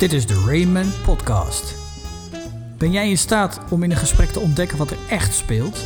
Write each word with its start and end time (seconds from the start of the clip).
Dit 0.00 0.12
is 0.12 0.26
de 0.26 0.42
Rayman 0.46 0.92
Podcast. 1.04 1.74
Ben 2.78 2.90
jij 2.90 3.10
in 3.10 3.18
staat 3.18 3.60
om 3.70 3.82
in 3.82 3.90
een 3.90 3.96
gesprek 3.96 4.28
te 4.28 4.40
ontdekken 4.40 4.78
wat 4.78 4.90
er 4.90 4.96
echt 5.08 5.34
speelt? 5.34 5.84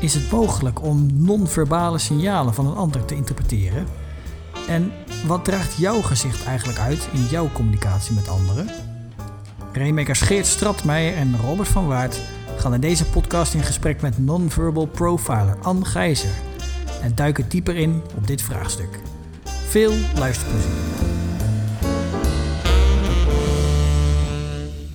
Is 0.00 0.14
het 0.14 0.30
mogelijk 0.30 0.82
om 0.82 1.24
non-verbale 1.24 1.98
signalen 1.98 2.54
van 2.54 2.66
een 2.66 2.76
ander 2.76 3.04
te 3.04 3.14
interpreteren? 3.14 3.86
En 4.68 4.92
wat 5.26 5.44
draagt 5.44 5.76
jouw 5.76 6.00
gezicht 6.00 6.44
eigenlijk 6.44 6.78
uit 6.78 7.08
in 7.12 7.24
jouw 7.24 7.48
communicatie 7.52 8.14
met 8.14 8.28
anderen? 8.28 8.68
Rainmakers 9.72 10.20
Geert 10.20 10.46
Stratmeijer 10.46 11.16
en 11.16 11.40
Robert 11.40 11.68
van 11.68 11.86
Waard 11.86 12.20
gaan 12.56 12.74
in 12.74 12.80
deze 12.80 13.04
podcast 13.04 13.54
in 13.54 13.62
gesprek 13.62 14.00
met 14.00 14.18
non-verbal 14.18 14.86
profiler 14.86 15.56
Anne 15.62 15.84
Gijzer 15.84 16.34
en 17.02 17.14
duiken 17.14 17.48
dieper 17.48 17.76
in 17.76 18.02
op 18.16 18.26
dit 18.26 18.42
vraagstuk. 18.42 19.00
Veel 19.44 19.92
luisterplezier. 20.14 21.07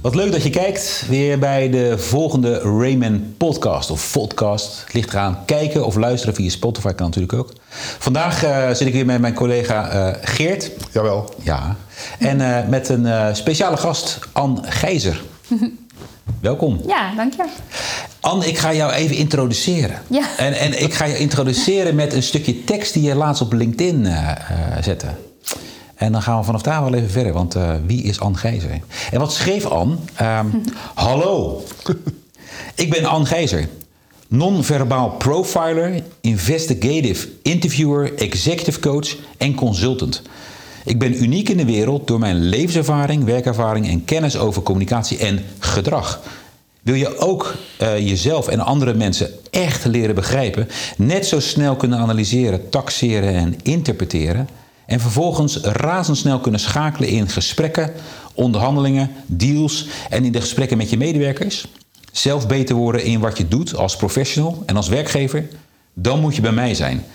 Wat 0.03 0.16
leuk 0.16 0.31
dat 0.31 0.43
je 0.43 0.49
kijkt 0.49 1.05
weer 1.07 1.39
bij 1.39 1.70
de 1.70 1.98
volgende 1.98 2.59
Rayman 2.59 3.34
podcast 3.38 3.89
of 3.89 4.12
podcast. 4.12 4.85
Ligt 4.91 5.09
eraan 5.09 5.45
kijken 5.45 5.85
of 5.85 5.95
luisteren 5.95 6.35
via 6.35 6.49
Spotify 6.49 6.93
kan 6.93 7.05
natuurlijk 7.05 7.34
ook. 7.34 7.53
Vandaag 7.99 8.43
uh, 8.43 8.67
zit 8.70 8.88
ik 8.88 8.93
weer 8.93 9.05
met 9.05 9.21
mijn 9.21 9.34
collega 9.34 9.93
uh, 9.93 10.16
Geert. 10.21 10.71
Jawel. 10.91 11.34
Ja. 11.41 11.76
En 12.20 12.39
uh, 12.39 12.67
met 12.67 12.89
een 12.89 13.35
speciale 13.35 13.77
gast, 13.77 14.20
Anne 14.31 14.62
Gijzer. 14.63 15.21
Welkom. 16.41 16.81
Ja, 16.88 17.15
dank 17.15 17.34
je. 17.34 17.45
Anne, 18.20 18.48
ik 18.48 18.57
ga 18.57 18.73
jou 18.73 18.91
even 18.91 19.15
introduceren. 19.15 20.01
Ja. 20.09 20.26
En, 20.38 20.54
en 20.54 20.81
ik 20.84 20.93
ga 20.93 21.05
je 21.05 21.17
introduceren 21.17 21.95
met 21.95 22.13
een 22.13 22.23
stukje 22.23 22.63
tekst 22.63 22.93
die 22.93 23.04
je 23.04 23.15
laatst 23.15 23.41
op 23.41 23.54
LinkedIn 23.54 24.07
zette. 24.81 25.07
En 26.03 26.12
dan 26.12 26.21
gaan 26.21 26.38
we 26.38 26.43
vanaf 26.43 26.62
daar 26.62 26.84
wel 26.84 26.93
even 26.93 27.09
verder, 27.09 27.34
want 27.34 27.55
uh, 27.55 27.73
wie 27.85 28.03
is 28.03 28.20
Anne 28.20 28.38
Gijzer? 28.38 28.80
En 29.12 29.20
wat 29.20 29.34
schreef 29.34 29.66
Anne? 29.66 29.96
Um, 30.21 30.63
hallo, 30.93 31.63
ik 32.76 32.90
ben 32.90 33.05
Anne 33.05 33.26
Gijzer. 33.26 33.68
Non-verbaal 34.27 35.10
profiler, 35.10 36.04
investigative 36.21 37.27
interviewer, 37.41 38.13
executive 38.15 38.79
coach 38.79 39.15
en 39.37 39.55
consultant. 39.55 40.21
Ik 40.85 40.99
ben 40.99 41.23
uniek 41.23 41.49
in 41.49 41.57
de 41.57 41.65
wereld 41.65 42.07
door 42.07 42.20
mijn 42.20 42.45
levenservaring, 42.45 43.23
werkervaring 43.23 43.88
en 43.88 44.05
kennis 44.05 44.38
over 44.38 44.62
communicatie 44.62 45.17
en 45.17 45.45
gedrag. 45.60 46.21
Wil 46.82 46.95
je 46.95 47.17
ook 47.17 47.55
uh, 47.82 47.98
jezelf 47.98 48.48
en 48.48 48.60
andere 48.60 48.93
mensen 48.93 49.29
echt 49.49 49.85
leren 49.85 50.15
begrijpen, 50.15 50.67
net 50.98 51.26
zo 51.26 51.40
snel 51.40 51.76
kunnen 51.76 51.99
analyseren, 51.99 52.70
taxeren 52.70 53.34
en 53.34 53.55
interpreteren? 53.62 54.48
En 54.85 54.99
vervolgens 54.99 55.57
razendsnel 55.57 56.39
kunnen 56.39 56.59
schakelen 56.59 57.09
in 57.09 57.29
gesprekken, 57.29 57.93
onderhandelingen, 58.34 59.12
deals 59.26 59.87
en 60.09 60.26
in 60.26 60.31
de 60.31 60.41
gesprekken 60.41 60.77
met 60.77 60.89
je 60.89 60.98
medewerkers. 60.98 61.67
Zelf 62.12 62.48
beter 62.48 62.76
worden 62.76 63.04
in 63.04 63.20
wat 63.20 63.37
je 63.37 63.48
doet 63.48 63.76
als 63.76 63.95
professional 63.95 64.63
en 64.66 64.75
als 64.75 64.88
werkgever. 64.88 65.47
Dan 65.94 66.19
moet 66.19 66.35
je 66.35 66.41
bij 66.41 66.51
mij 66.51 66.75
zijn. 66.75 67.06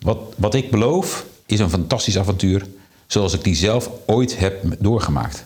Wat, 0.00 0.18
wat 0.36 0.54
ik 0.54 0.70
beloof 0.70 1.26
is 1.46 1.58
een 1.58 1.70
fantastisch 1.70 2.18
avontuur 2.18 2.66
zoals 3.06 3.34
ik 3.34 3.44
die 3.44 3.54
zelf 3.54 3.90
ooit 4.06 4.38
heb 4.38 4.64
doorgemaakt. 4.78 5.42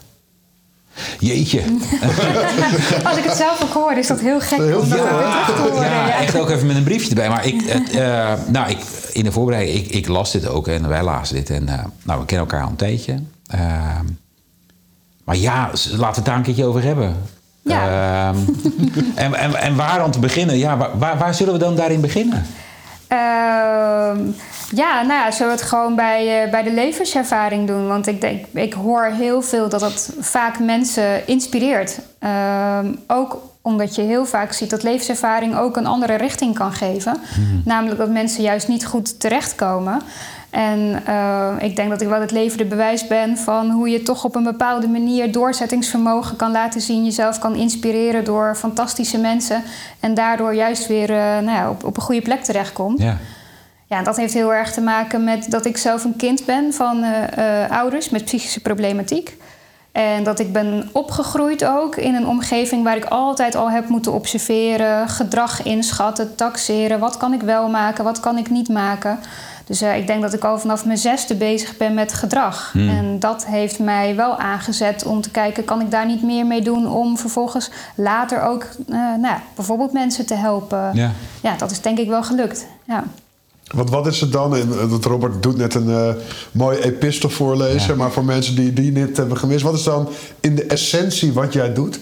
Jeetje. 1.18 1.62
Als 3.08 3.16
ik 3.16 3.24
het 3.24 3.36
zelf 3.36 3.62
ook 3.62 3.72
hoor, 3.72 3.92
is 3.92 4.06
dat 4.06 4.20
heel 4.20 4.40
gek 4.40 4.58
heel 4.58 4.80
om 4.80 4.88
dat 4.88 4.98
ja, 4.98 5.44
terug 5.44 5.56
te 5.56 5.62
horen. 5.62 5.90
Ja, 5.90 6.06
Ja, 6.06 6.20
echt 6.20 6.38
ook 6.38 6.50
even 6.50 6.66
met 6.66 6.76
een 6.76 6.84
briefje 6.84 7.08
erbij. 7.08 7.28
Maar 7.28 7.46
ik, 7.46 7.62
het, 7.66 7.94
uh, 7.94 8.32
nou, 8.46 8.70
ik, 8.70 8.78
in 9.12 9.24
de 9.24 9.32
voorbereiding, 9.32 9.78
ik, 9.78 9.90
ik, 9.90 10.08
las 10.08 10.32
dit 10.32 10.48
ook 10.48 10.68
en 10.68 10.88
wij 10.88 11.02
lazen 11.02 11.34
dit. 11.34 11.50
En 11.50 11.62
uh, 11.62 11.84
nou, 12.02 12.20
we 12.20 12.26
kennen 12.26 12.46
elkaar 12.46 12.62
al 12.62 12.70
een 12.70 12.76
tijdje. 12.76 13.20
Uh, 13.54 13.60
maar 15.24 15.36
ja, 15.36 15.70
laten 15.72 15.98
we 15.98 16.04
het 16.04 16.24
daar 16.24 16.36
een 16.36 16.42
keertje 16.42 16.64
over 16.64 16.82
hebben. 16.82 17.16
Ja. 17.62 18.32
en, 19.14 19.34
en, 19.34 19.54
en 19.54 19.76
waar 19.76 20.00
aan 20.00 20.10
te 20.10 20.18
beginnen? 20.18 20.58
Ja, 20.58 20.90
waar, 20.98 21.18
waar 21.18 21.34
zullen 21.34 21.52
we 21.52 21.58
dan 21.58 21.76
daarin 21.76 22.00
beginnen? 22.00 22.46
Uh, 23.12 23.18
ja, 24.70 25.02
nou 25.02 25.12
ja, 25.12 25.30
zullen 25.30 25.52
we 25.52 25.58
het 25.58 25.68
gewoon 25.68 25.94
bij, 25.94 26.44
uh, 26.44 26.50
bij 26.50 26.62
de 26.62 26.72
levenservaring 26.72 27.66
doen? 27.66 27.88
Want 27.88 28.06
ik 28.06 28.20
denk, 28.20 28.46
ik 28.52 28.72
hoor 28.72 29.04
heel 29.04 29.42
veel 29.42 29.68
dat 29.68 29.80
dat 29.80 30.10
vaak 30.20 30.58
mensen 30.58 31.26
inspireert. 31.26 31.98
Uh, 32.20 32.78
ook 33.06 33.38
omdat 33.62 33.94
je 33.94 34.02
heel 34.02 34.26
vaak 34.26 34.52
ziet 34.52 34.70
dat 34.70 34.82
levenservaring 34.82 35.56
ook 35.56 35.76
een 35.76 35.86
andere 35.86 36.14
richting 36.14 36.54
kan 36.54 36.72
geven. 36.72 37.16
Hmm. 37.34 37.62
Namelijk 37.64 37.98
dat 37.98 38.10
mensen 38.10 38.42
juist 38.42 38.68
niet 38.68 38.86
goed 38.86 39.20
terechtkomen. 39.20 40.02
En 40.50 41.02
uh, 41.08 41.52
ik 41.58 41.76
denk 41.76 41.90
dat 41.90 42.00
ik 42.00 42.08
wel 42.08 42.20
het 42.20 42.30
levende 42.30 42.64
bewijs 42.64 43.06
ben 43.06 43.36
van 43.36 43.70
hoe 43.70 43.88
je 43.88 44.02
toch 44.02 44.24
op 44.24 44.34
een 44.34 44.42
bepaalde 44.42 44.88
manier 44.88 45.32
doorzettingsvermogen 45.32 46.36
kan 46.36 46.50
laten 46.50 46.80
zien, 46.80 47.04
jezelf 47.04 47.38
kan 47.38 47.54
inspireren 47.54 48.24
door 48.24 48.54
fantastische 48.56 49.18
mensen 49.18 49.62
en 50.00 50.14
daardoor 50.14 50.54
juist 50.54 50.86
weer 50.86 51.10
uh, 51.10 51.16
nou 51.16 51.50
ja, 51.50 51.70
op, 51.70 51.84
op 51.84 51.96
een 51.96 52.02
goede 52.02 52.22
plek 52.22 52.42
terechtkomt. 52.44 53.02
Ja. 53.02 53.16
Ja, 53.88 54.02
dat 54.02 54.16
heeft 54.16 54.34
heel 54.34 54.54
erg 54.54 54.72
te 54.72 54.80
maken 54.80 55.24
met 55.24 55.50
dat 55.50 55.66
ik 55.66 55.76
zelf 55.76 56.04
een 56.04 56.16
kind 56.16 56.44
ben 56.44 56.72
van 56.72 57.04
uh, 57.04 57.70
ouders 57.70 58.10
met 58.10 58.24
psychische 58.24 58.60
problematiek. 58.60 59.36
En 59.92 60.24
dat 60.24 60.38
ik 60.38 60.52
ben 60.52 60.88
opgegroeid 60.92 61.64
ook 61.64 61.96
in 61.96 62.14
een 62.14 62.26
omgeving 62.26 62.84
waar 62.84 62.96
ik 62.96 63.04
altijd 63.04 63.54
al 63.54 63.70
heb 63.70 63.88
moeten 63.88 64.12
observeren, 64.12 65.08
gedrag 65.08 65.62
inschatten, 65.62 66.34
taxeren. 66.34 66.98
Wat 66.98 67.16
kan 67.16 67.32
ik 67.32 67.40
wel 67.40 67.68
maken, 67.68 68.04
wat 68.04 68.20
kan 68.20 68.38
ik 68.38 68.50
niet 68.50 68.68
maken. 68.68 69.18
Dus 69.66 69.82
uh, 69.82 69.96
ik 69.96 70.06
denk 70.06 70.22
dat 70.22 70.32
ik 70.32 70.44
al 70.44 70.58
vanaf 70.58 70.84
mijn 70.84 70.98
zesde 70.98 71.34
bezig 71.34 71.76
ben 71.76 71.94
met 71.94 72.12
gedrag. 72.12 72.72
Hmm. 72.72 72.88
En 72.88 73.18
dat 73.18 73.46
heeft 73.46 73.78
mij 73.78 74.16
wel 74.16 74.38
aangezet 74.38 75.04
om 75.04 75.20
te 75.20 75.30
kijken... 75.30 75.64
kan 75.64 75.80
ik 75.80 75.90
daar 75.90 76.06
niet 76.06 76.22
meer 76.22 76.46
mee 76.46 76.62
doen 76.62 76.88
om 76.88 77.18
vervolgens 77.18 77.70
later 77.94 78.42
ook... 78.42 78.62
Uh, 78.62 78.94
nou 78.96 79.26
ja, 79.26 79.42
bijvoorbeeld 79.54 79.92
mensen 79.92 80.26
te 80.26 80.34
helpen. 80.34 80.90
Ja. 80.94 81.12
ja, 81.42 81.56
dat 81.56 81.70
is 81.70 81.80
denk 81.80 81.98
ik 81.98 82.08
wel 82.08 82.22
gelukt. 82.22 82.66
Ja. 82.84 83.04
Want 83.74 83.90
wat 83.90 84.06
is 84.06 84.20
het 84.20 84.32
dan? 84.32 84.56
En 84.56 84.72
Robert 85.02 85.42
doet 85.42 85.56
net 85.56 85.74
een 85.74 85.88
uh, 85.88 86.08
mooie 86.52 86.84
epistel 86.84 87.30
voorlezen. 87.30 87.90
Ja. 87.90 87.96
Maar 87.96 88.10
voor 88.10 88.24
mensen 88.24 88.54
die 88.54 88.72
die 88.72 88.92
net 88.92 89.16
hebben 89.16 89.36
gemist... 89.36 89.62
wat 89.62 89.74
is 89.74 89.82
dan 89.82 90.08
in 90.40 90.54
de 90.54 90.64
essentie 90.64 91.32
wat 91.32 91.52
jij 91.52 91.72
doet? 91.72 92.00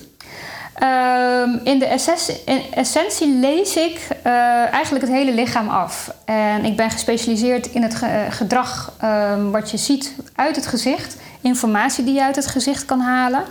Um, 0.82 1.60
in 1.64 1.78
de 1.78 1.86
essentie, 1.86 2.40
in 2.44 2.60
essentie 2.74 3.28
lees 3.28 3.76
ik 3.76 4.08
uh, 4.26 4.32
eigenlijk 4.72 5.04
het 5.04 5.14
hele 5.14 5.32
lichaam 5.32 5.68
af. 5.68 6.14
En 6.24 6.64
ik 6.64 6.76
ben 6.76 6.90
gespecialiseerd 6.90 7.66
in 7.66 7.82
het 7.82 7.94
ge 7.94 8.26
gedrag 8.30 8.92
um, 9.04 9.50
wat 9.50 9.70
je 9.70 9.76
ziet 9.76 10.14
uit 10.34 10.56
het 10.56 10.66
gezicht. 10.66 11.16
Informatie 11.40 12.04
die 12.04 12.14
je 12.14 12.22
uit 12.22 12.36
het 12.36 12.46
gezicht 12.46 12.84
kan 12.84 13.00
halen. 13.00 13.42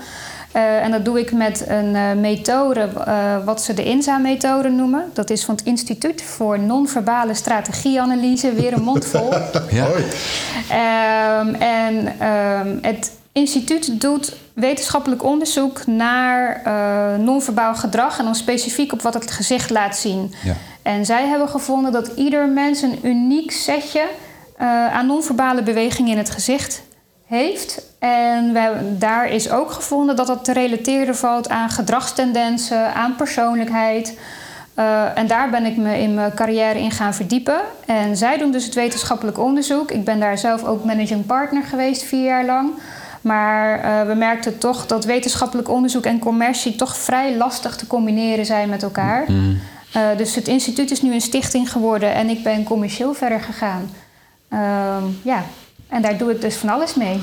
Uh, 0.56 0.83
en 0.83 0.91
dat 0.91 1.06
doe 1.06 1.19
ik 1.19 1.31
met 1.31 1.66
een 1.67 1.95
uh, 1.95 2.12
methode, 2.12 2.89
wat 3.45 3.62
ze 3.62 3.73
de 3.73 3.83
INSA-methode 3.83 4.69
noemen. 4.69 5.09
Dat 5.13 5.29
is 5.29 5.45
van 5.45 5.56
het 5.56 5.66
Instituut 5.66 6.23
voor 6.23 6.59
Non-Verbale 6.59 7.33
Strategieanalyse. 7.33 8.53
Weer 8.53 8.73
een 8.73 8.83
mond 8.83 9.06
vol. 9.06 9.33
ja. 9.69 9.88
um, 11.39 11.56
en 11.56 12.16
het 12.81 13.12
instituut 13.31 14.01
doet 14.01 14.35
wetenschappelijk 14.53 15.24
onderzoek 15.24 15.86
naar 15.86 16.62
uh, 16.68 17.25
non-verbaal 17.25 17.75
gedrag 17.75 18.19
en 18.19 18.25
dan 18.25 18.36
specifiek 18.36 18.94
op 18.94 19.02
wat 19.02 19.14
het 19.14 19.31
gezicht 19.31 19.69
laat 19.69 19.97
zien. 19.97 20.34
Ja. 20.44 20.53
En 20.81 21.06
zij 21.06 21.28
hebben 21.28 21.50
gevonden 21.50 21.91
dat 21.91 22.08
ieder 22.16 22.50
mens 22.50 22.81
een 22.81 23.00
uniek 23.03 23.52
setje 23.52 24.08
uh, 24.62 24.94
aan 24.94 25.06
non-verbale 25.06 25.63
bewegingen 25.63 26.12
in 26.12 26.18
het 26.18 26.30
gezicht 26.30 26.81
heeft. 27.25 27.81
En 28.00 28.53
we 28.53 28.96
daar 28.97 29.30
is 29.30 29.50
ook 29.50 29.72
gevonden 29.72 30.16
dat 30.16 30.28
dat 30.28 30.44
te 30.44 30.53
relateren 30.53 31.16
valt 31.16 31.50
aan 31.50 31.69
gedragstendensen, 31.69 32.94
aan 32.94 33.16
persoonlijkheid. 33.16 34.18
Uh, 34.80 35.18
en 35.18 35.28
daar 35.28 35.50
ben 35.50 35.66
ik 35.66 35.78
me 35.78 36.00
in 36.00 36.13
mijn 36.13 36.34
carrière 36.34 36.80
in 36.80 36.92
gaan 36.92 37.13
verdiepen. 37.13 37.62
En 37.86 38.18
zij 38.18 38.38
doen 38.38 38.52
dus 38.52 38.66
het 38.66 38.74
wetenschappelijk 38.74 39.40
onderzoek. 39.40 39.92
Ik 39.92 40.03
ben 40.03 40.19
daar 40.19 40.38
zelf 40.38 40.63
ook 40.63 40.84
managing 40.84 41.25
partner 41.25 41.63
geweest, 41.63 42.03
vier 42.03 42.24
jaar 42.24 42.46
lang. 42.46 42.72
Maar 43.24 43.80
uh, 43.80 44.08
we 44.08 44.14
merkten 44.14 44.58
toch 44.58 44.86
dat 44.86 45.06
wetenschappelijk 45.06 45.70
onderzoek 45.70 46.06
en 46.06 46.20
commercie 46.20 46.75
toch 46.75 46.98
vrij 46.98 47.38
lastig 47.38 47.75
te 47.75 47.88
combineren 47.88 48.46
zijn 48.46 48.70
met 48.70 48.84
elkaar. 48.84 49.24
Mm. 49.28 49.60
Uh, 49.96 50.18
dus 50.18 50.36
het 50.36 50.48
instituut 50.48 50.92
is 50.92 51.02
nu 51.02 51.14
een 51.14 51.22
stichting 51.22 51.72
geworden 51.72 52.14
en 52.14 52.30
ik 52.30 52.44
ben 52.44 52.64
commercieel 52.64 53.14
verder 53.14 53.40
gegaan. 53.40 53.90
Uh, 54.50 55.04
ja, 55.22 55.44
en 55.88 56.02
daar 56.02 56.18
doe 56.18 56.31
ik 56.31 56.42
dus 56.42 56.56
van 56.56 56.70
alles 56.70 56.96
mee. 56.96 57.20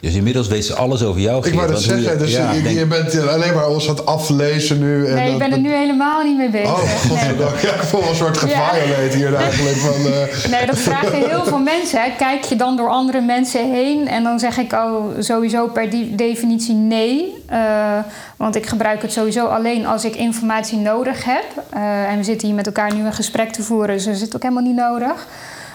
Dus 0.00 0.14
inmiddels 0.14 0.48
weet 0.48 0.64
ze 0.64 0.74
alles 0.74 1.02
over 1.02 1.20
jou. 1.20 1.46
Ik 1.46 1.54
wou 1.54 1.70
dat 1.70 1.82
zeggen, 1.82 2.18
dus 2.18 2.32
ja, 2.32 2.52
je, 2.52 2.62
denk... 2.62 2.78
je, 2.78 2.86
bent 2.86 3.28
alleen 3.28 3.54
maar 3.54 3.68
ons 3.68 3.88
aan 3.88 3.94
het 3.94 4.06
aflezen 4.06 4.78
nu. 4.78 5.06
En 5.06 5.14
nee, 5.14 5.32
ik 5.32 5.38
ben 5.38 5.52
er 5.52 5.58
nu 5.58 5.72
helemaal 5.72 6.22
niet 6.22 6.36
mee 6.36 6.48
bezig. 6.48 6.68
Oh, 6.68 6.78
godverdomme. 7.08 7.54
Nee. 7.54 7.62
Ja, 7.62 7.74
ik 7.74 7.82
voel 7.82 8.08
een 8.08 8.14
soort 8.14 8.36
geviolate 8.36 8.78
ja. 9.10 9.16
hier 9.16 9.34
eigenlijk. 9.34 9.76
Van, 9.76 10.12
uh... 10.12 10.52
Nee, 10.58 10.66
dat 10.66 10.78
vragen 10.78 11.28
heel 11.28 11.44
veel 11.44 11.58
mensen. 11.58 12.02
Hè. 12.02 12.10
Kijk 12.18 12.44
je 12.44 12.56
dan 12.56 12.76
door 12.76 12.88
andere 12.88 13.20
mensen 13.20 13.72
heen? 13.72 14.08
En 14.08 14.22
dan 14.22 14.38
zeg 14.38 14.58
ik 14.58 14.72
oh, 14.72 15.04
sowieso 15.18 15.66
per 15.66 15.90
die 15.90 16.14
definitie 16.14 16.74
nee. 16.74 17.34
Uh, 17.52 17.98
want 18.36 18.56
ik 18.56 18.66
gebruik 18.66 19.02
het 19.02 19.12
sowieso 19.12 19.46
alleen 19.46 19.86
als 19.86 20.04
ik 20.04 20.16
informatie 20.16 20.78
nodig 20.78 21.24
heb. 21.24 21.44
Uh, 21.74 22.10
en 22.10 22.16
we 22.16 22.24
zitten 22.24 22.46
hier 22.46 22.56
met 22.56 22.66
elkaar 22.66 22.94
nu 22.94 23.04
een 23.04 23.12
gesprek 23.12 23.52
te 23.52 23.62
voeren, 23.62 23.96
dus 23.96 24.04
dat 24.04 24.16
zit 24.16 24.36
ook 24.36 24.42
helemaal 24.42 24.62
niet 24.62 24.76
nodig. 24.76 25.26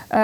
Eh, 0.07 0.19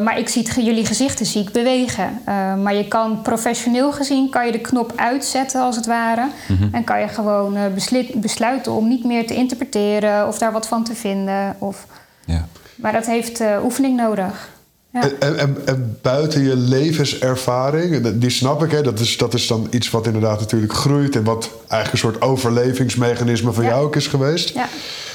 maar 0.00 0.18
ik 0.18 0.28
zie 0.28 0.42
het, 0.42 0.54
jullie 0.54 0.86
gezichten 0.86 1.26
zie 1.26 1.42
ik 1.42 1.52
bewegen. 1.52 2.20
Eh, 2.24 2.54
maar 2.54 2.74
je 2.74 2.88
kan 2.88 3.22
professioneel 3.22 3.92
gezien 3.92 4.30
kan 4.30 4.46
je 4.46 4.52
de 4.52 4.58
knop 4.60 4.92
uitzetten 4.96 5.60
als 5.60 5.76
het 5.76 5.86
ware. 5.86 6.28
En 6.72 6.84
kan 6.84 7.00
je 7.00 7.08
gewoon 7.08 7.56
eh, 7.56 7.62
beslit- 7.74 8.20
besluiten 8.20 8.72
om 8.72 8.88
niet 8.88 9.04
meer 9.04 9.26
te 9.26 9.34
interpreteren 9.34 10.26
of 10.28 10.38
daar 10.38 10.52
wat 10.52 10.68
van 10.68 10.84
te 10.84 10.94
vinden. 10.94 11.56
Of... 11.58 11.86
Ja. 12.24 12.46
Maar 12.76 12.92
dat 12.92 13.06
heeft 13.06 13.40
eh, 13.40 13.56
oefening 13.64 13.96
nodig. 13.96 14.52
Ja. 14.92 15.00
En, 15.02 15.20
en, 15.20 15.38
en, 15.38 15.56
en 15.64 15.98
buiten 16.02 16.42
je 16.42 16.56
levenservaring, 16.56 18.04
en 18.04 18.18
die 18.18 18.30
snap 18.30 18.64
ik, 18.64 18.70
hè, 18.70 18.82
dat, 18.82 18.98
is, 19.00 19.16
dat 19.16 19.34
is 19.34 19.46
dan 19.46 19.66
iets 19.70 19.90
wat 19.90 20.06
inderdaad 20.06 20.40
natuurlijk 20.40 20.72
groeit 20.72 21.16
en 21.16 21.24
wat 21.24 21.50
eigenlijk 21.68 21.92
een 21.92 22.10
soort 22.10 22.22
overlevingsmechanisme 22.22 23.52
voor 23.52 23.62
Ja. 23.62 23.68
jou 23.68 23.84
ook 23.84 23.96
is 23.96 24.06
geweest. 24.06 24.48
Ja. 24.54 24.66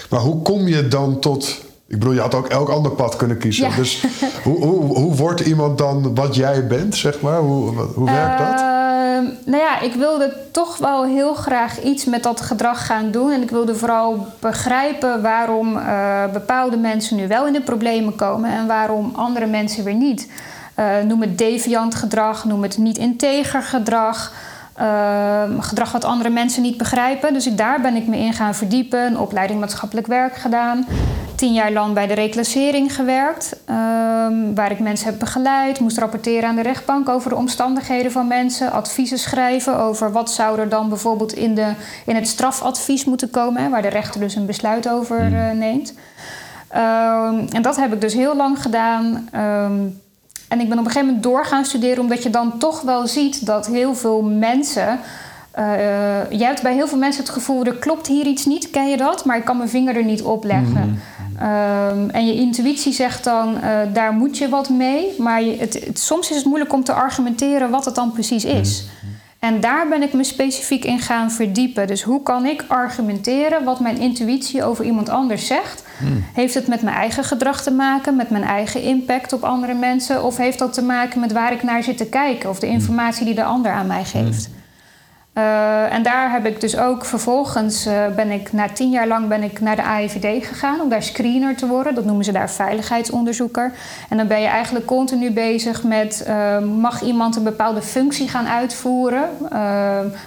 Maar 0.10 0.20
hoe 0.20 0.42
kom 0.42 0.68
je 0.68 0.88
dan 0.88 1.20
tot. 1.20 1.68
Ik 1.90 2.00
bedoel, 2.00 2.14
je 2.14 2.22
had 2.22 2.36
ook 2.36 2.48
elk 2.48 2.70
ander 2.70 2.92
pad 2.92 3.16
kunnen 3.16 3.38
kiezen. 3.38 3.70
Ja. 3.70 3.76
Dus 3.76 4.06
hoe, 4.44 4.66
hoe, 4.66 4.98
hoe 4.98 5.16
wordt 5.16 5.40
iemand 5.40 5.78
dan 5.78 6.16
wat 6.16 6.36
jij 6.36 6.68
bent, 6.68 6.96
zeg 6.96 7.22
maar? 7.22 7.40
Hoe, 7.40 7.74
hoe 7.96 8.06
werkt 8.06 8.38
dat? 8.38 8.60
Ehm, 8.60 9.24
nou 9.46 9.64
ja, 9.64 9.80
ik 9.80 9.94
wilde 9.94 10.34
toch 10.52 10.78
wel 10.78 11.06
heel 11.06 11.34
graag 11.34 11.82
iets 11.82 12.06
met 12.06 12.24
dat 12.24 12.42
gedrag 12.42 12.86
gaan 12.86 13.12
doen. 13.12 13.32
En 13.32 13.42
ik 13.42 13.50
wilde 13.50 13.76
vooral 13.76 14.28
begrijpen 14.40 15.22
waarom 15.22 15.78
eh, 15.78 16.24
bepaalde 16.34 16.78
mensen 16.78 17.16
nu 17.16 17.28
wel 17.28 17.48
in 17.48 17.54
de 17.54 17.62
problemen 17.62 18.16
komen 18.16 18.52
en 18.52 18.68
waarom 18.68 19.12
andere 19.16 19.46
mensen 19.46 19.84
weer 19.84 19.96
niet. 19.96 20.32
Eh, 20.76 20.86
noem 21.08 21.22
het 21.22 21.38
deviant 21.38 21.96
gedrag, 21.96 22.46
noem 22.46 22.64
het 22.64 22.78
niet 22.78 22.98
integer 22.98 23.62
gedrag. 23.62 24.34
Ehm, 24.74 25.60
gedrag 25.60 25.92
wat 25.92 26.06
andere 26.06 26.30
mensen 26.30 26.62
niet 26.62 26.78
begrijpen. 26.78 27.34
Dus 27.34 27.48
ik, 27.48 27.58
daar 27.58 27.82
ben 27.82 27.96
ik 27.96 28.08
me 28.08 28.18
in 28.18 28.34
gaan 28.34 28.56
verdiepen. 28.56 29.06
Een 29.06 29.20
opleiding 29.20 29.60
maatschappelijk 29.60 30.08
werk 30.08 30.36
gedaan. 30.36 30.86
Tien 31.40 31.54
jaar 31.54 31.72
lang 31.72 31.94
bij 31.94 32.08
de 32.08 32.14
reclassering 32.14 32.96
gewerkt. 32.96 33.56
ehm, 33.66 34.54
waar 34.56 34.72
ik 34.72 34.80
mensen 34.80 35.10
heb 35.10 35.20
begeleid. 35.20 35.80
Moest 35.80 35.98
rapporteren 35.98 36.50
aan 36.50 36.56
de 36.56 36.62
rechtbank 36.62 37.10
over 37.10 37.30
de 37.30 37.36
omstandigheden 37.36 38.12
van 38.12 38.28
mensen. 38.28 38.72
Adviezen 38.72 39.20
schrijven 39.20 39.78
over 39.78 40.12
wat 40.12 40.32
zou 40.32 40.60
er 40.60 40.70
dan 40.70 40.90
bijvoorbeeld 40.90 41.34
in, 41.34 41.56
de, 41.56 41.74
in 42.06 42.16
het 42.16 42.28
strafadvies 42.28 43.06
moeten 43.06 43.30
komen. 43.30 43.64
Hè, 43.64 43.70
waar 43.70 43.82
de 43.82 43.88
rechter 43.88 44.20
dus 44.20 44.36
een 44.36 44.46
besluit 44.46 44.90
over 44.90 45.20
eh, 45.20 45.52
neemt. 45.52 45.94
Ehm, 46.68 47.46
en 47.52 47.62
dat 47.62 47.76
heb 47.76 47.94
ik 47.94 48.02
dus 48.02 48.14
heel 48.14 48.36
lang 48.36 48.62
gedaan. 48.62 49.28
Ehm, 49.32 49.80
en 50.48 50.60
ik 50.60 50.70
ben 50.70 50.80
op 50.80 50.86
een 50.86 50.92
gegeven 50.92 51.06
moment 51.06 51.24
door 51.24 51.46
gaan 51.46 51.66
studeren, 51.66 52.04
omdat 52.04 52.24
je 52.24 52.30
dan 52.30 52.58
toch 52.58 52.82
wel 52.82 53.08
ziet 53.08 53.46
dat 53.46 53.68
heel 53.68 53.96
veel 53.96 54.22
mensen. 54.22 55.00
Eh 55.64 56.32
jij 56.40 56.48
hebt 56.48 56.62
bij 56.62 56.74
heel 56.74 56.88
veel 56.88 56.98
mensen 56.98 57.24
het 57.24 57.32
gevoel, 57.32 57.64
er 57.64 57.76
klopt 57.76 58.08
hier 58.08 58.26
iets 58.26 58.46
niet, 58.46 58.70
ken 58.70 58.90
je 58.90 58.98
dat? 58.98 59.26
Maar 59.26 59.38
ik 59.38 59.46
kan 59.46 59.58
mijn 59.58 59.70
vinger 59.70 59.96
er 59.96 60.04
niet 60.06 60.22
op 60.22 60.44
leggen. 60.44 61.00
Ehm, 61.40 62.10
en 62.10 62.26
je 62.26 62.34
intuïtie 62.34 62.94
zegt 62.94 63.24
dan, 63.24 63.62
eh, 63.62 63.78
daar 63.94 64.14
moet 64.14 64.38
je 64.38 64.50
wat 64.50 64.70
mee. 64.70 65.06
Maar 65.18 65.44
je, 65.44 65.56
het, 65.60 65.74
het- 65.86 66.00
soms 66.00 66.30
is 66.30 66.36
het 66.36 66.46
moeilijk 66.46 66.74
om 66.74 66.84
te 66.84 66.94
argumenteren 66.94 67.70
wat 67.70 67.86
het 67.86 67.96
dan 67.96 68.12
precies 68.12 68.46
is. 68.46 68.86
En 69.40 69.60
daar 69.60 69.88
ben 69.88 70.02
ik 70.02 70.14
me 70.14 70.24
specifiek 70.24 70.86
in 70.86 71.00
gaan 71.00 71.32
verdiepen. 71.32 71.88
Dus 71.88 72.02
hoe 72.04 72.24
kan 72.24 72.46
ik 72.46 72.66
argumenteren 72.68 73.64
wat 73.64 73.80
mijn 73.80 73.98
intuïtie 74.00 74.64
over 74.64 74.86
iemand 74.86 75.10
anders 75.10 75.48
zegt? 75.48 75.84
Heeft 76.34 76.54
het 76.54 76.68
met 76.68 76.82
mijn 76.82 76.96
eigen 76.96 77.24
gedrag 77.24 77.62
te 77.64 77.72
maken, 77.72 78.16
met 78.16 78.30
mijn 78.30 78.44
eigen 78.44 78.82
impact 78.84 79.34
op 79.34 79.44
andere 79.44 79.74
mensen? 79.74 80.24
Of 80.24 80.38
heeft 80.38 80.60
dat 80.60 80.74
te 80.74 80.82
maken 80.84 81.20
met 81.20 81.32
waar 81.32 81.54
ik 81.54 81.64
naar 81.64 81.84
zit 81.84 81.98
te 81.98 82.06
kijken 82.10 82.50
of 82.50 82.60
de 82.60 82.68
informatie 82.68 83.26
die 83.26 83.36
de 83.36 83.44
ander 83.44 83.72
aan 83.72 83.88
mij 83.88 84.04
geeft? 84.04 84.50
Eh, 85.34 85.94
en 85.94 86.04
daar 86.04 86.32
heb 86.32 86.46
ik 86.46 86.62
dus 86.62 86.78
ook 86.78 87.06
vervolgens 87.06 87.86
eh, 87.86 88.08
ben 88.16 88.32
ik 88.32 88.54
na 88.54 88.70
tien 88.70 88.90
jaar 88.90 89.08
lang 89.08 89.28
ben 89.28 89.44
ik 89.44 89.60
naar 89.60 89.76
de 89.76 89.84
AIVD 89.84 90.46
gegaan 90.46 90.82
om 90.82 90.90
daar 90.90 91.04
screener 91.04 91.56
te 91.56 91.68
worden. 91.68 91.96
Dat 91.96 92.06
noemen 92.06 92.26
ze 92.26 92.32
daar 92.32 92.50
veiligheidsonderzoeker. 92.50 93.72
En 94.10 94.18
dan 94.18 94.28
ben 94.28 94.42
je 94.42 94.48
eigenlijk 94.48 94.86
continu 94.86 95.32
bezig 95.32 95.84
met 95.84 96.24
eh, 96.24 96.60
mag 96.60 97.02
iemand 97.02 97.36
een 97.36 97.44
bepaalde 97.44 97.82
functie 97.82 98.28
gaan 98.28 98.48
uitvoeren, 98.48 99.30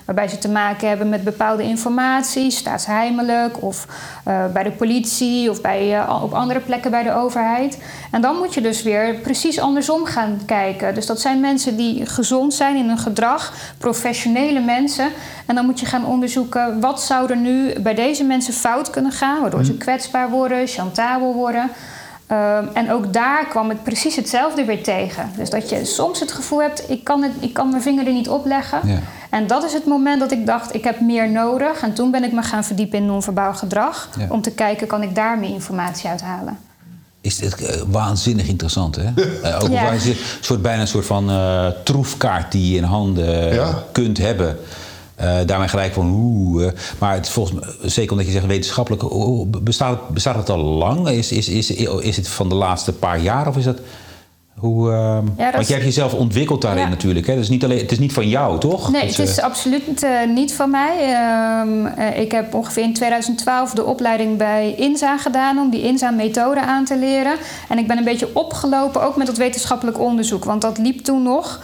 waarbij 0.05 0.29
ze 0.29 0.39
te 0.39 0.49
maken 0.49 0.89
hebben 0.89 1.09
met 1.09 1.25
bepaalde 1.25 1.63
informatie, 1.63 2.51
staatsheimelijk 2.51 3.63
of 3.63 3.87
bij 4.53 4.63
de 4.63 4.71
politie 4.71 5.51
of 5.51 5.61
bij, 5.61 6.05
op 6.23 6.33
andere 6.33 6.61
plekken 6.61 6.91
bij 6.91 7.03
de 7.03 7.15
overheid. 7.15 7.79
En 8.11 8.21
dan 8.21 8.37
moet 8.37 8.55
je 8.55 8.61
dus 8.61 8.83
weer 8.83 9.15
precies 9.15 9.61
andersom 9.61 10.05
gaan 10.05 10.41
kijken. 10.47 10.95
Dus 10.95 11.07
dat 11.07 11.21
zijn 11.21 11.41
mensen 11.41 11.77
die 11.77 12.07
gezond 12.07 12.55
zijn 12.55 12.77
in 12.77 12.89
hun 12.89 12.99
gedrag, 12.99 13.53
professionele 13.79 14.61
mensen. 14.61 14.92
En 15.47 15.55
dan 15.55 15.65
moet 15.65 15.81
je 15.81 15.87
gaan 15.87 16.07
onderzoeken 16.07 16.81
wat 16.81 17.03
zou 17.03 17.31
er 17.31 17.37
nu 17.37 17.81
bij 17.81 17.95
deze 17.95 18.25
mensen 18.25 18.53
fout 18.55 18.91
kunnen 18.91 19.13
gaan, 19.13 19.41
waardoor 19.41 19.65
ze 19.65 19.77
kwetsbaar 19.77 20.31
worden, 20.31 20.67
chantabel 20.67 21.35
worden. 21.35 21.71
Ehm, 22.27 22.65
en 22.75 22.93
ook 22.93 23.13
daar 23.13 23.47
kwam 23.49 23.71
ik 23.71 23.83
precies 23.83 24.17
hetzelfde 24.17 24.65
weer 24.65 24.83
tegen. 24.83 25.31
Dus 25.37 25.51
dat 25.51 25.71
je 25.71 25.85
soms 25.85 26.21
het 26.21 26.33
gevoel 26.33 26.63
hebt, 26.63 26.85
ik 26.91 27.05
kan, 27.05 27.23
het, 27.23 27.33
ik 27.41 27.53
kan 27.53 27.71
mijn 27.71 27.83
vinger 27.83 28.07
er 28.07 28.13
niet 28.13 28.29
op 28.29 28.47
leggen. 28.47 28.81
Ja. 28.85 28.99
En 29.31 29.47
dat 29.47 29.65
is 29.65 29.73
het 29.73 29.87
moment 29.87 30.21
dat 30.21 30.33
ik 30.33 30.47
dacht, 30.47 30.75
ik 30.75 30.85
heb 30.85 31.01
meer 31.01 31.31
nodig. 31.31 31.81
En 31.83 31.93
toen 31.95 32.11
ben 32.11 32.25
ik 32.25 32.33
me 32.33 32.43
gaan 32.43 32.65
verdiepen 32.65 32.99
in 32.99 33.07
non-verbaal 33.07 33.55
gedrag. 33.55 34.09
Ja. 34.19 34.27
Om 34.29 34.43
te 34.43 34.51
kijken, 34.51 34.87
kan 34.87 35.03
ik 35.03 35.15
daar 35.15 35.39
meer 35.39 35.51
informatie 35.51 36.09
uit 36.11 36.21
halen? 36.21 36.59
Is 37.21 37.37
dit 37.37 37.67
eh, 37.67 37.83
waanzinnig 37.89 38.47
interessant, 38.47 38.97
hè? 38.97 39.03
Eh, 39.43 39.63
ook 39.63 39.69
Ja. 39.71 39.93
een 39.93 40.17
soort, 40.41 40.63
bijna 40.63 40.81
een 40.81 40.89
soort 40.89 41.07
van 41.07 41.31
eh, 41.31 41.67
troefkaart 41.85 42.53
die 42.53 42.71
je 42.71 42.77
in 42.77 42.83
handen 42.85 43.55
Ja. 43.55 43.83
kunt 43.93 44.19
hebben. 44.19 44.57
Eh, 45.23 45.37
daarmee 45.47 45.69
gelijk 45.69 45.93
van 45.93 46.11
oeh. 46.15 46.67
eh, 46.67 46.73
maar 46.99 47.15
het, 47.15 47.29
volgens 47.29 47.61
mij, 47.61 47.91
zeker 47.91 48.11
omdat 48.11 48.27
je 48.27 48.33
zegt 48.33 48.47
wetenschappelijk, 48.47 49.03
hoe- 49.03 49.25
hoe- 49.25 49.47
bestaat, 49.47 49.91
het, 49.91 50.09
bestaat 50.09 50.37
het 50.37 50.51
al 50.51 50.59
lang? 50.59 51.09
Is, 51.09 51.33
is, 51.33 51.49
is, 51.49 51.71
is 52.01 52.17
het 52.17 52.29
van 52.29 52.49
de 52.49 52.55
laatste 52.55 52.93
paar 52.93 53.21
jaar 53.21 53.49
of 53.49 53.57
is 53.57 53.65
dat. 53.65 53.79
Hoe, 54.57 54.93
eh, 54.93 55.15
dat 55.37 55.53
want 55.55 55.67
jij 55.67 55.77
hebt 55.77 55.89
jezelf 55.89 56.15
ontwikkeld 56.15 56.63
daarin 56.63 56.83
Ja. 56.83 56.89
natuurlijk. 56.89 57.27
Hè? 57.27 57.35
Dus 57.35 57.49
niet 57.49 57.65
alleen, 57.65 57.79
het 57.79 57.93
is 57.93 57.99
niet 57.99 58.13
van 58.13 58.29
jou, 58.29 58.59
toch? 58.61 58.91
Nee, 58.91 59.07
Dat 59.07 59.17
het 59.17 59.29
is 59.29 59.41
absoluut 59.41 60.07
niet 60.35 60.55
van 60.55 60.71
mij. 60.71 60.97
Ehm, 60.99 61.87
eh, 61.87 62.21
ik 62.21 62.33
heb 62.33 62.55
ongeveer 62.55 62.83
in 62.83 62.95
2012 62.95 63.73
de 63.73 63.85
opleiding 63.85 64.37
bij 64.39 64.75
INSA 64.79 65.19
gedaan 65.19 65.59
om 65.59 65.71
die 65.71 65.83
INSA-methode 65.83 66.61
aan 66.61 66.85
te 66.85 66.99
leren. 66.99 67.37
En 67.69 67.79
ik 67.79 67.87
ben 67.87 67.99
een 67.99 68.05
beetje 68.05 68.29
opgelopen 68.33 69.03
ook 69.03 69.17
met 69.17 69.27
dat 69.27 69.37
wetenschappelijk 69.37 69.99
onderzoek, 70.01 70.45
want 70.45 70.63
dat 70.63 70.79
liep 70.79 70.99
toen 71.05 71.23
nog. 71.23 71.61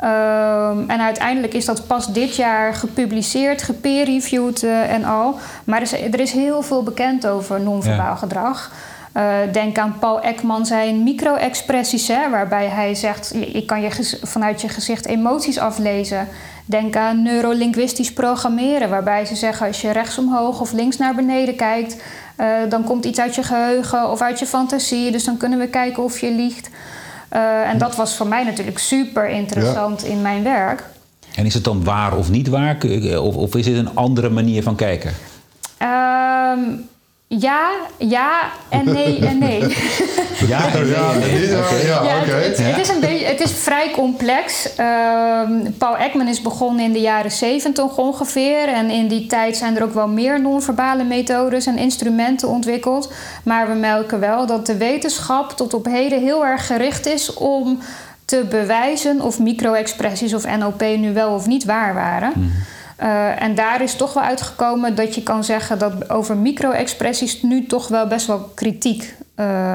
Ehm, 0.00 0.90
en 0.90 1.00
uiteindelijk 1.00 1.54
is 1.54 1.64
dat 1.64 1.86
pas 1.86 2.12
dit 2.12 2.36
jaar 2.36 2.74
gepubliceerd, 2.74 3.62
gepeer-reviewed 3.62 4.62
eh, 4.62 4.92
en 4.92 5.04
al. 5.04 5.38
Maar 5.64 5.76
er 5.76 5.82
is, 5.82 5.92
er 5.92 6.20
is 6.20 6.32
heel 6.32 6.62
veel 6.62 6.82
bekend 6.82 7.26
over 7.26 7.60
non-verbaal 7.60 8.06
Ja. 8.06 8.14
gedrag. 8.14 8.72
Eh, 9.12 9.24
denk 9.52 9.78
aan 9.78 9.96
Paul 9.98 10.20
Ekman 10.20 10.66
zijn 10.66 11.02
micro-expressies, 11.02 12.08
waarbij 12.30 12.66
hij 12.66 12.94
zegt: 12.94 13.32
je 13.52 13.64
kan 13.64 13.80
je 13.80 14.18
vanuit 14.22 14.60
je 14.60 14.68
gezicht 14.68 15.06
emoties 15.06 15.58
aflezen. 15.58 16.28
Denk 16.64 16.96
aan 16.96 17.22
neurolinguistisch 17.22 18.12
programmeren, 18.12 18.88
waarbij 18.90 19.24
ze 19.24 19.34
zeggen: 19.34 19.66
als 19.66 19.80
je 19.80 19.90
rechts 19.90 20.18
omhoog 20.18 20.60
of 20.60 20.72
links 20.72 20.96
naar 20.96 21.14
beneden 21.14 21.56
kijkt, 21.56 21.96
eh, 22.36 22.46
dan 22.68 22.84
komt 22.84 23.04
iets 23.04 23.18
uit 23.20 23.34
je 23.34 23.42
geheugen 23.42 24.10
of 24.10 24.20
uit 24.20 24.38
je 24.38 24.46
fantasie. 24.46 25.10
Dus 25.10 25.24
dan 25.24 25.36
kunnen 25.36 25.58
we 25.58 25.68
kijken 25.68 26.02
of 26.02 26.18
je 26.18 26.30
liegt. 26.30 26.70
Eh, 27.28 27.68
en 27.68 27.78
dat 27.78 27.96
was 27.96 28.14
voor 28.16 28.26
mij 28.26 28.44
natuurlijk 28.44 28.78
super 28.78 29.28
interessant 29.28 30.04
in 30.04 30.22
mijn 30.22 30.42
werk. 30.42 30.84
En 31.34 31.46
is 31.46 31.54
het 31.54 31.64
dan 31.64 31.84
waar 31.84 32.16
of 32.16 32.30
niet 32.30 32.48
waar? 32.48 32.74
K- 32.76 32.84
Of, 33.18 33.34
of 33.36 33.54
is 33.56 33.66
het 33.66 33.76
een 33.76 33.94
andere 33.94 34.30
manier 34.30 34.62
van 34.62 34.74
kijken? 34.76 35.12
Ehm, 35.78 36.58
ja, 37.28 37.70
ja 37.98 38.50
en 38.68 38.84
nee 38.84 39.26
en 39.26 39.38
nee. 39.38 39.60
Ja, 40.46 40.68
Ja, 40.68 40.84
waar, 40.84 41.86
ja, 41.86 42.02
Ja, 42.02 42.20
oké. 42.20 42.30
het, 42.30 42.58
het, 42.58 42.66
het 42.66 42.78
is 42.78 42.88
een 42.88 43.00
beetje, 43.00 43.26
het 43.26 43.40
is 43.40 43.52
vrij 43.52 43.90
complex. 43.90 44.74
Ehm, 44.76 45.50
Paul 45.78 45.96
Ekman 45.96 46.28
is 46.28 46.42
begonnen 46.42 46.84
in 46.84 46.92
de 46.92 47.00
jaren 47.00 47.30
70 47.30 47.96
ongeveer. 47.96 48.68
En 48.68 48.90
in 48.90 49.08
die 49.08 49.26
tijd 49.26 49.56
zijn 49.56 49.76
er 49.76 49.82
ook 49.82 49.94
wel 49.94 50.08
meer 50.08 50.40
non-verbale 50.40 51.04
methodes 51.04 51.66
en 51.66 51.78
instrumenten 51.78 52.48
ontwikkeld. 52.48 53.12
Maar 53.44 53.68
we 53.68 53.74
merken 53.74 54.20
wel 54.20 54.46
dat 54.46 54.66
de 54.66 54.76
wetenschap 54.76 55.52
tot 55.56 55.74
op 55.74 55.84
heden 55.84 56.20
heel 56.20 56.44
erg 56.46 56.66
gericht 56.66 57.06
is 57.06 57.34
om 57.34 57.78
te 58.24 58.46
bewijzen 58.50 59.20
of 59.20 59.38
micro-expressies 59.38 60.34
of 60.34 60.56
NLP 60.56 60.80
nu 60.80 61.12
wel 61.12 61.34
of 61.34 61.46
niet 61.46 61.64
waar 61.64 61.94
waren. 61.94 62.32
Eh, 62.96 63.42
en 63.42 63.54
daar 63.54 63.82
is 63.82 63.94
toch 63.94 64.12
wel 64.12 64.22
uitgekomen 64.22 64.94
dat 64.94 65.14
je 65.14 65.22
kan 65.22 65.44
zeggen 65.44 65.78
dat 65.78 66.10
over 66.10 66.36
micro-expressies 66.36 67.42
nu 67.42 67.66
toch 67.66 67.88
wel 67.88 68.06
best 68.06 68.26
wel 68.26 68.50
kritiek 68.54 69.14
eh, 69.34 69.74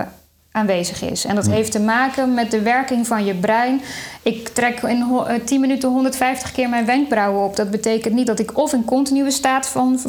aanwezig 0.52 1.02
is. 1.02 1.26
En 1.26 1.36
dat 1.36 1.48
heeft 1.48 1.72
te 1.72 1.80
maken 1.80 2.34
met 2.34 2.52
de 2.52 2.62
werking 2.62 3.08
van 3.08 3.26
je 3.26 3.34
brein. 3.34 3.82
Ik 4.22 4.48
trek 4.50 4.82
in 4.82 5.02
ho- 5.02 5.24
eh, 5.24 5.40
10 5.46 5.60
minuten 5.60 5.90
150 5.90 6.52
keer 6.52 6.70
mijn 6.70 6.86
wenkbrauwen 6.86 7.44
op. 7.46 7.56
Dat 7.56 7.72
betekent 7.72 8.14
niet 8.14 8.28
dat 8.28 8.40
ik 8.40 8.58
of 8.58 8.74
in 8.74 8.86
continue 8.86 9.32
staat 9.32 9.68
van 9.68 10.00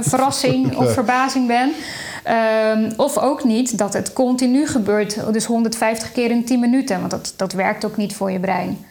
verrassing 0.00 0.76
of 0.78 0.92
verbazing 0.92 1.46
ben. 1.46 1.72
Ehm, 2.24 2.90
of 2.96 3.18
ook 3.18 3.44
niet 3.44 3.78
dat 3.78 3.92
het 3.92 4.12
continu 4.12 4.66
gebeurt. 4.66 5.32
Dus 5.32 5.44
150 5.44 6.12
keer 6.12 6.30
in 6.30 6.44
10 6.44 6.60
minuten. 6.60 6.98
Want 6.98 7.10
dat, 7.10 7.32
dat 7.36 7.52
werkt 7.52 7.84
ook 7.84 7.96
niet 7.96 8.14
voor 8.14 8.30
je 8.30 8.40
brein. 8.40 8.86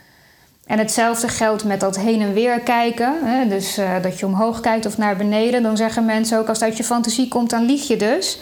En 0.67 0.77
hetzelfde 0.79 1.27
geldt 1.27 1.63
met 1.63 1.79
dat 1.79 1.97
heen 1.97 2.21
en 2.21 2.33
weer 2.33 2.59
kijken. 2.59 3.13
Hè? 3.24 3.47
Dus 3.47 3.77
eh, 3.77 3.89
dat 4.01 4.19
je 4.19 4.25
omhoog 4.25 4.59
kijkt 4.59 4.86
of 4.86 4.97
naar 4.97 5.15
beneden. 5.15 5.63
Dan 5.63 5.77
zeggen 5.77 6.05
mensen 6.05 6.39
ook 6.39 6.47
als 6.47 6.59
het 6.59 6.67
uit 6.67 6.77
je 6.77 6.83
fantasie 6.83 7.27
komt, 7.27 7.50
dan 7.50 7.65
lieg 7.65 7.88
je 7.88 7.97
dus. 7.97 8.39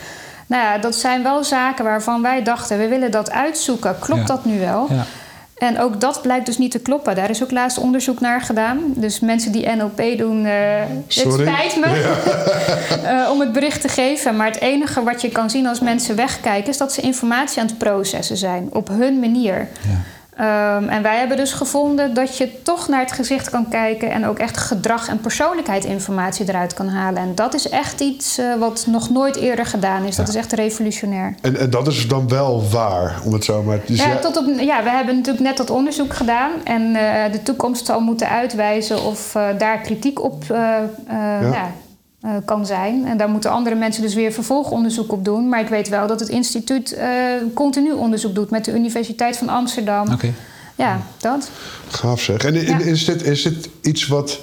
Nou 0.48 0.64
ja, 0.64 0.78
dat 0.78 0.96
zijn 0.96 1.24
wel 1.24 1.44
zaken 1.44 1.84
waarvan 1.86 2.22
wij 2.22 2.44
dachten, 2.44 2.78
we 2.78 2.88
willen 2.88 3.12
dat 3.12 3.32
uitzoeken. 3.32 4.00
Klopt 4.00 4.22
Ja. 4.22 4.28
dat 4.28 4.46
nu 4.46 4.60
wel? 4.60 4.88
Ja. 4.90 5.06
En 5.56 5.80
ook 5.80 6.02
dat 6.02 6.22
blijkt 6.22 6.46
dus 6.46 6.58
niet 6.58 6.72
te 6.72 6.80
kloppen. 6.80 7.16
Daar 7.16 7.30
is 7.30 7.44
ook 7.44 7.52
laatst 7.52 7.78
onderzoek 7.78 8.20
naar 8.20 8.42
gedaan. 8.42 8.80
Dus 8.96 9.20
mensen 9.20 9.52
die 9.52 9.70
NLP 9.70 10.18
doen, 10.18 10.46
eh, 10.46 10.54
het 11.08 11.34
spijt 11.34 11.76
me 11.76 11.86
eh, 13.04 13.30
om 13.32 13.40
het 13.40 13.52
bericht 13.52 13.82
te 13.82 13.88
geven. 13.88 14.36
Maar 14.36 14.48
het 14.48 14.60
enige 14.60 15.04
wat 15.04 15.22
je 15.22 15.30
kan 15.30 15.50
zien 15.50 15.68
als 15.68 15.80
mensen 15.80 16.16
wegkijken... 16.16 16.70
is 16.70 16.78
dat 16.78 16.94
ze 16.94 17.02
informatie 17.02 17.62
aan 17.62 17.68
het 17.68 17.78
processen 17.78 18.38
zijn. 18.38 18.70
Op 18.72 18.88
hun 18.88 19.20
manier. 19.20 19.68
Ja. 19.82 20.02
Ehm, 20.36 20.88
en 20.90 21.02
wij 21.02 21.18
hebben 21.18 21.38
dus 21.38 21.52
gevonden 21.54 22.14
dat 22.14 22.38
je 22.38 22.62
toch 22.62 22.88
naar 22.88 23.00
het 23.00 23.12
gezicht 23.12 23.50
kan 23.50 23.70
kijken... 23.70 24.12
en 24.12 24.26
ook 24.26 24.40
echt 24.40 24.58
gedrag 24.58 25.08
en 25.08 25.20
persoonlijkheidsinformatie 25.20 26.50
eruit 26.50 26.74
kan 26.74 26.88
halen. 26.88 27.22
En 27.22 27.36
dat 27.36 27.54
is 27.54 27.70
echt 27.70 28.00
iets 28.02 28.38
eh, 28.38 28.46
wat 28.60 28.86
nog 28.90 29.10
nooit 29.10 29.36
eerder 29.36 29.66
gedaan 29.66 30.04
is. 30.04 30.16
Dat 30.16 30.26
Ja. 30.28 30.32
is 30.34 30.40
echt 30.40 30.52
revolutionair. 30.54 31.36
En, 31.42 31.58
en 31.60 31.70
dat 31.70 31.88
is 31.88 32.08
dan 32.08 32.28
wel 32.30 32.64
waar, 32.72 33.20
om 33.26 33.34
het 33.34 33.44
zo 33.44 33.64
maar... 33.64 33.80
Dus 33.86 34.00
Ja, 34.00 34.08
jij- 34.08 34.18
tot 34.22 34.38
op, 34.38 34.46
ja, 34.60 34.84
we 34.84 34.90
hebben 34.90 35.16
natuurlijk 35.16 35.44
net 35.46 35.58
dat 35.58 35.70
onderzoek 35.70 36.14
gedaan. 36.14 36.52
En 36.64 36.96
eh, 36.96 37.32
de 37.32 37.44
toekomst 37.44 37.86
zal 37.86 38.00
moeten 38.00 38.30
uitwijzen 38.30 39.04
of 39.04 39.36
eh, 39.36 39.48
daar 39.58 39.78
kritiek 39.78 40.24
op 40.24 40.44
eh, 40.52 40.58
ja, 41.42 41.72
eh, 42.26 42.32
kan 42.46 42.66
zijn. 42.66 43.06
En 43.06 43.18
daar 43.18 43.30
moeten 43.30 43.52
andere 43.52 43.76
mensen 43.76 44.02
dus 44.02 44.14
weer 44.14 44.32
vervolgonderzoek 44.32 45.12
op 45.12 45.26
doen. 45.26 45.50
Maar 45.50 45.60
ik 45.60 45.68
weet 45.68 45.90
wel 45.90 46.08
dat 46.08 46.20
het 46.20 46.30
instituut 46.30 46.92
eh, 46.94 47.08
continu 47.54 47.92
onderzoek 47.92 48.36
doet 48.36 48.50
met 48.50 48.66
de 48.66 48.74
Universiteit 48.74 49.38
van 49.38 49.50
Amsterdam. 49.50 50.12
Oké. 50.12 50.34
Ja, 50.76 51.02
dat. 51.18 51.50
Gaaf 51.88 52.22
zeg. 52.22 52.44
En 52.44 52.54
Ja. 52.54 52.80
is, 52.80 53.06
dit, 53.06 53.24
is 53.24 53.44
dit 53.44 53.70
iets 53.82 54.08
wat... 54.08 54.40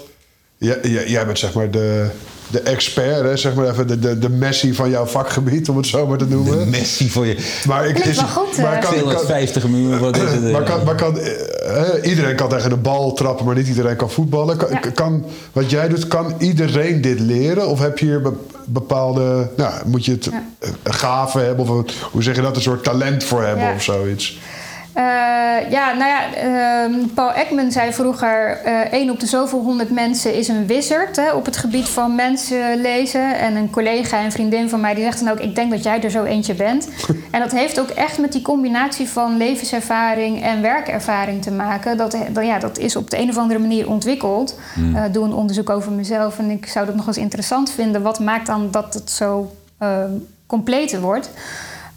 Ja, 0.59 0.77
ja, 0.83 1.03
jij 1.03 1.27
bent 1.27 1.39
zeg 1.39 1.55
maar 1.55 1.71
de, 1.71 2.11
de 2.53 2.61
expert, 2.61 3.23
hè? 3.25 3.37
zeg 3.37 3.55
maar 3.55 3.69
even 3.69 3.87
de, 3.87 3.99
de, 3.99 4.19
de 4.19 4.29
Messi 4.29 4.75
van 4.75 4.91
jouw 4.91 5.05
vakgebied, 5.07 5.69
om 5.69 5.77
het 5.77 5.87
zo 5.87 6.07
maar 6.07 6.19
te 6.19 6.29
De 6.29 6.35
noemen. 6.35 6.71
Messi 6.71 7.11
voor 7.11 7.27
je. 7.27 7.37
Maar 7.67 7.87
ik, 7.87 8.05
wel 8.05 8.15
goed, 8.29 8.57
maar 8.59 8.73
eh. 8.73 8.81
kan, 8.81 8.91
kan, 8.91 8.99
250 8.99 9.69
miljoen. 9.69 9.99
Wat 9.99 10.17
is 10.17 10.23
het? 10.33 10.45
eh? 10.45 10.51
maar 10.53 10.63
kan, 10.63 10.85
maar 10.85 10.95
kan, 10.95 11.19
eh, 11.19 11.95
eh, 11.97 12.11
iedereen 12.11 12.37
kan 12.37 12.49
tegen 12.49 12.71
de 12.71 12.77
bal 12.77 13.13
trappen, 13.13 13.47
maar 13.47 13.55
niet 13.55 13.69
iedereen 13.69 13.97
kan 13.97 14.11
voetballen. 14.11 14.57
Kan, 14.57 14.69
Ja. 14.71 14.79
kan, 14.95 15.25
wat 15.53 15.71
jij 15.71 15.89
doet, 15.89 16.09
kan 16.09 16.35
iedereen 16.39 17.01
dit 17.01 17.21
leren? 17.21 17.69
Of 17.69 17.79
heb 17.79 17.99
je 17.99 18.05
hier 18.07 18.21
be- 18.23 18.33
bepaalde... 18.67 19.49
Nou, 19.57 19.73
moet 19.87 20.05
je 20.05 20.13
het 20.13 20.25
Ja. 20.25 20.45
eh, 20.59 20.69
gaven 20.85 21.45
hebben? 21.45 21.65
Of 21.65 21.71
een- 21.71 21.89
hoe 22.11 22.23
zeg 22.23 22.37
je 22.37 22.43
dat? 22.43 22.57
Een 22.57 22.63
soort 22.63 22.85
talent 22.85 23.25
voor 23.25 23.43
hebben 23.43 23.65
Ja. 23.65 23.75
of 23.75 23.83
zoiets? 23.83 24.39
Eh, 24.93 25.71
ja, 25.71 25.93
nou 25.93 26.11
ja, 26.11 26.35
ehm, 26.35 27.07
Paul 27.15 27.33
Ekman 27.33 27.73
zei 27.73 27.93
vroeger... 27.93 28.61
eh 28.65 28.93
één 28.93 29.11
op 29.11 29.21
de 29.21 29.27
zoveel 29.27 29.61
honderd 29.61 29.91
mensen 29.91 30.35
is 30.35 30.49
een 30.49 30.67
wizard 30.67 31.17
hè, 31.17 31.33
op 31.33 31.45
het 31.45 31.57
gebied 31.57 31.89
van 31.89 32.15
mensen 32.15 32.81
lezen. 32.81 33.39
En 33.39 33.57
een 33.57 33.71
collega 33.71 34.21
en 34.21 34.33
vriendin 34.33 34.69
van 34.69 34.81
mij 34.81 34.95
die 34.95 35.05
zegt 35.05 35.25
dan 35.25 35.33
ook... 35.33 35.41
ik 35.41 35.55
denk 35.55 35.71
dat 35.71 35.83
jij 35.83 36.03
er 36.03 36.11
zo 36.11 36.25
eentje 36.25 36.55
bent. 36.55 36.89
en 37.31 37.41
dat 37.41 37.53
heeft 37.53 37.81
ook 37.81 37.89
echt 37.89 38.19
met 38.19 38.33
die 38.33 38.43
combinatie 38.43 39.09
van 39.09 39.37
levenservaring 39.37 40.43
en 40.43 40.63
werkervaring 40.63 41.43
te 41.43 41.51
maken. 41.51 41.97
Dat, 41.97 42.17
dat, 42.33 42.45
ja, 42.45 42.59
dat 42.59 42.79
is 42.79 42.97
op 42.97 43.11
de 43.11 43.19
een 43.19 43.29
of 43.29 43.37
andere 43.37 43.61
manier 43.61 43.89
ontwikkeld. 43.89 44.59
Eh, 44.95 45.03
doe 45.13 45.25
een 45.25 45.35
onderzoek 45.35 45.71
over 45.71 45.93
mezelf 45.93 46.39
en 46.39 46.51
ik 46.51 46.67
zou 46.67 46.87
dat 46.87 46.95
nog 46.95 47.07
eens 47.07 47.17
interessant 47.17 47.71
vinden. 47.71 48.03
Wat 48.03 48.21
maakt 48.21 48.47
dan 48.47 48.71
dat 48.71 48.95
het 48.95 49.11
zo 49.11 49.53
compleet 50.47 51.01
wordt... 51.01 51.31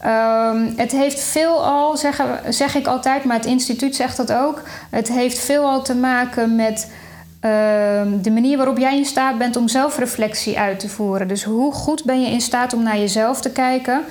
Ehm, 0.06 0.70
het 0.76 0.92
heeft 0.92 1.20
veelal, 1.20 1.98
zeggen, 1.98 2.54
zeg 2.54 2.76
ik 2.76 2.88
altijd, 2.88 3.24
maar 3.24 3.36
het 3.36 3.46
instituut 3.46 3.96
zegt 3.96 4.18
dat 4.18 4.34
ook. 4.34 4.62
Het 4.90 5.08
heeft 5.08 5.40
veelal 5.40 5.82
te 5.82 5.96
maken 5.96 6.56
met 6.56 6.92
ehm, 7.40 8.22
de 8.22 8.32
manier 8.32 8.58
waarop 8.58 8.78
jij 8.78 8.98
in 8.98 9.06
staat 9.06 9.38
bent 9.38 9.56
om 9.56 9.68
zelfreflectie 9.68 10.60
uit 10.60 10.80
te 10.80 10.90
voeren. 10.90 11.28
Dus 11.28 11.44
hoe 11.44 11.74
goed 11.74 12.04
ben 12.04 12.22
je 12.22 12.30
in 12.30 12.42
staat 12.42 12.74
om 12.74 12.84
naar 12.84 12.98
jezelf 12.98 13.42
te 13.42 13.52
kijken? 13.52 14.02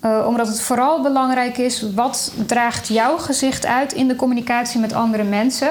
Eh, 0.00 0.24
omdat 0.28 0.46
het 0.46 0.60
vooral 0.60 1.02
belangrijk 1.02 1.58
is, 1.58 1.84
wat 1.94 2.32
draagt 2.46 2.88
jouw 2.88 3.18
gezicht 3.18 3.66
uit 3.66 3.92
in 3.92 4.08
de 4.08 4.16
communicatie 4.16 4.80
met 4.80 4.92
andere 4.92 5.24
mensen? 5.24 5.70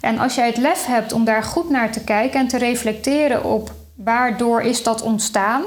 En 0.00 0.18
als 0.18 0.34
jij 0.34 0.46
het 0.46 0.56
lef 0.56 0.86
hebt 0.86 1.12
om 1.12 1.24
daar 1.24 1.42
goed 1.42 1.70
naar 1.70 1.92
te 1.92 2.04
kijken 2.04 2.40
en 2.40 2.48
te 2.48 2.58
reflecteren 2.58 3.44
op 3.44 3.70
waardoor 3.94 4.62
is 4.62 4.82
dat 4.82 5.02
ontstaan, 5.02 5.62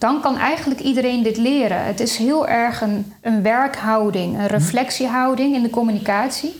dan 0.00 0.20
kan 0.20 0.38
eigenlijk 0.38 0.80
iedereen 0.80 1.22
dit 1.22 1.36
leren. 1.36 1.84
Het 1.84 2.00
is 2.00 2.16
heel 2.16 2.48
erg 2.48 2.80
een, 2.80 3.12
een 3.20 3.42
werkhouding, 3.42 4.38
een 4.38 4.46
reflectiehouding 4.46 5.54
in 5.54 5.62
de 5.62 5.70
communicatie. 5.70 6.56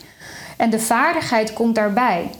En 0.57 0.71
de 0.71 0.79
vaardigheid 0.79 1.53
komt 1.53 1.75
daarbij. 1.75 2.31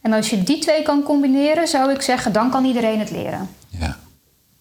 En 0.00 0.12
als 0.12 0.30
je 0.30 0.42
die 0.42 0.58
twee 0.58 0.82
kan 0.82 1.02
combineren, 1.02 1.68
zou 1.68 1.92
ik 1.92 2.00
zeggen, 2.00 2.32
dan 2.32 2.50
kan 2.50 2.64
iedereen 2.64 2.98
het 2.98 3.10
leren. 3.10 3.48
Ja. 3.68 3.96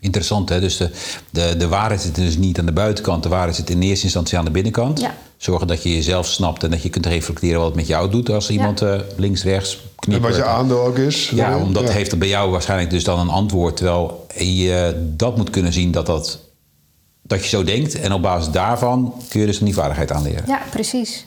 Interessant, 0.03 0.50
hè? 0.50 0.60
Dus 0.60 0.77
de, 0.77 0.89
de, 1.29 1.55
de 1.57 1.67
waarheid 1.67 2.01
zit 2.01 2.15
dus 2.15 2.38
niet 2.38 2.60
aan 2.60 2.65
de 2.65 2.72
buitenkant. 2.72 3.24
De 3.24 3.29
waarheid 3.29 3.55
zit 3.55 3.69
in 3.69 3.81
eerste 3.81 4.03
instantie 4.03 4.38
aan 4.38 4.45
de 4.45 4.51
binnenkant. 4.51 5.00
Ja. 5.00 5.15
Zorgen 5.38 5.67
dat 5.67 5.83
je 5.83 5.93
jezelf 5.93 6.27
snapt 6.27 6.63
en 6.63 6.72
dat 6.72 6.83
je 6.83 6.89
kunt 6.89 7.05
reflecteren 7.05 7.57
wat 7.57 7.67
het 7.67 7.75
met 7.75 7.88
jou 7.88 8.10
doet 8.12 8.29
als 8.29 8.50
iemand 8.50 8.81
eh, 8.81 8.95
links, 9.17 9.43
rechts 9.43 9.74
En 9.74 9.79
knippert. 9.95 10.36
wat 10.36 10.43
je 10.45 10.50
aandeel 10.50 10.81
ook 10.86 10.98
is. 10.98 11.29
Ja, 11.29 11.57
omdat 11.57 11.83
Ja. 11.83 11.89
heeft 11.91 12.10
het 12.12 12.19
bij 12.19 12.27
jou 12.29 12.51
waarschijnlijk 12.51 12.89
dus 12.89 13.03
dan 13.03 13.19
een 13.19 13.29
antwoord. 13.29 13.75
Terwijl 13.77 14.25
je 14.38 15.03
dat 15.15 15.38
moet 15.38 15.50
kunnen 15.50 15.74
zien 15.74 15.91
dat, 15.91 16.05
dat, 16.05 16.39
dat 17.22 17.41
je 17.43 17.48
zo 17.50 17.63
denkt. 17.63 18.00
En 18.00 18.13
op 18.13 18.22
basis 18.22 18.51
daarvan 18.53 19.13
kun 19.29 19.39
je 19.39 19.45
dus 19.45 19.60
die 19.60 19.74
vaardigheid 19.74 20.12
aanleren. 20.12 20.43
Ja, 20.48 20.62
precies. 20.72 21.25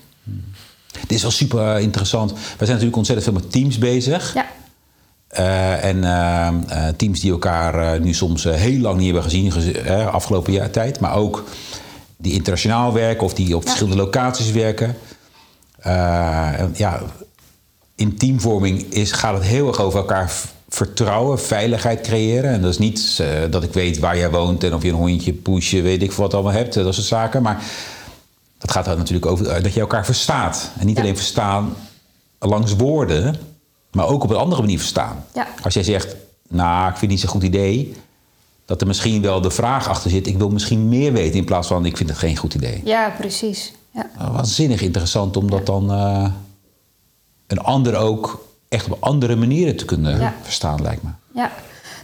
Dit 1.00 1.12
is 1.16 1.22
wel 1.22 1.30
super 1.30 1.74
eh, 1.76 1.82
interessant. 1.82 2.30
We 2.32 2.38
zijn 2.58 2.68
natuurlijk 2.68 2.96
ontzettend 2.96 3.28
veel 3.28 3.40
met 3.42 3.52
teams 3.52 3.78
bezig. 3.78 4.34
Ja, 4.34 4.46
Eh, 5.36 5.84
en 5.84 6.04
eh, 6.04 6.46
eh, 6.48 6.94
teams 6.96 7.20
die 7.20 7.30
elkaar 7.30 8.00
nu 8.00 8.14
soms 8.14 8.44
heel 8.44 8.80
lang 8.80 8.96
niet 8.96 9.04
hebben 9.04 9.22
gezien, 9.22 9.52
eh, 9.84 10.06
afgelopen 10.06 10.52
jaar, 10.52 10.70
tijd. 10.70 11.00
Maar 11.00 11.14
ook 11.14 11.44
die 12.16 12.32
internationaal 12.32 12.92
werken 12.92 13.24
of 13.24 13.34
die 13.34 13.54
op 13.56 13.62
Ja. 13.62 13.66
verschillende 13.68 14.02
locaties 14.02 14.50
werken. 14.52 14.96
En 15.80 16.72
ja, 16.76 17.02
in 17.96 18.16
teamvorming 18.16 18.82
is, 18.92 19.12
gaat 19.12 19.34
het 19.34 19.42
heel 19.42 19.68
erg 19.68 19.80
over 19.80 19.98
elkaar 19.98 20.32
vertrouwen, 20.68 21.40
veiligheid 21.40 22.00
creëren. 22.00 22.50
En 22.50 22.60
dat 22.62 22.70
is 22.70 22.78
niet 22.78 23.22
dat 23.50 23.62
ik 23.62 23.72
weet 23.72 23.98
waar 23.98 24.16
jij 24.18 24.30
woont 24.30 24.64
en 24.64 24.74
of 24.74 24.82
je 24.82 24.88
een 24.88 24.94
hondje, 24.94 25.32
poesje, 25.32 25.82
weet 25.82 26.02
ik 26.02 26.12
wat 26.12 26.34
allemaal 26.34 26.52
hebt. 26.52 26.74
Dat 26.74 26.94
soort 26.94 27.06
zaken. 27.06 27.42
Maar 27.42 27.62
dat 28.58 28.70
gaat 28.70 28.86
er 28.86 28.96
natuurlijk 28.96 29.26
over 29.26 29.62
dat 29.62 29.74
je 29.74 29.80
elkaar 29.80 30.04
verstaat. 30.04 30.70
En 30.78 30.86
niet 30.86 30.96
Ja. 30.96 31.02
alleen 31.02 31.16
verstaan 31.16 31.74
langs 32.38 32.76
woorden, 32.76 33.36
maar 33.96 34.06
ook 34.08 34.22
op 34.22 34.30
een 34.30 34.36
andere 34.36 34.60
manier 34.60 34.78
verstaan. 34.78 35.24
Ja. 35.34 35.46
Als 35.62 35.74
jij 35.74 35.82
zegt, 35.82 36.16
nou, 36.48 36.82
ik 36.82 36.88
vind 36.96 37.00
het 37.00 37.10
niet 37.10 37.20
zo'n 37.20 37.28
goed 37.28 37.42
idee, 37.42 37.94
dat 38.64 38.80
er 38.80 38.86
misschien 38.86 39.22
wel 39.22 39.40
de 39.40 39.50
vraag 39.50 39.88
achter 39.88 40.10
zit, 40.10 40.26
ik 40.26 40.38
wil 40.38 40.50
misschien 40.50 40.88
meer 40.88 41.12
weten 41.12 41.38
in 41.38 41.44
plaats 41.44 41.68
van, 41.68 41.86
ik 41.86 41.96
vind 41.96 42.08
het 42.08 42.18
geen 42.18 42.36
goed 42.36 42.54
idee. 42.54 42.80
ja 42.84 43.10
precies. 43.18 43.72
Ja. 43.90 44.10
Nou, 44.18 44.32
Waanzinnig 44.32 44.80
interessant 44.80 45.36
om 45.36 45.50
dat 45.50 45.66
dan 45.66 45.92
eh, 45.92 46.30
een 47.46 47.58
ander 47.58 47.96
ook 47.96 48.44
echt 48.68 48.90
op 48.90 48.96
andere 49.02 49.36
manieren 49.36 49.76
te 49.76 49.84
kunnen 49.84 50.18
Ja. 50.20 50.34
verstaan, 50.42 50.82
lijkt 50.82 51.02
me. 51.02 51.10
Ja. 51.34 51.52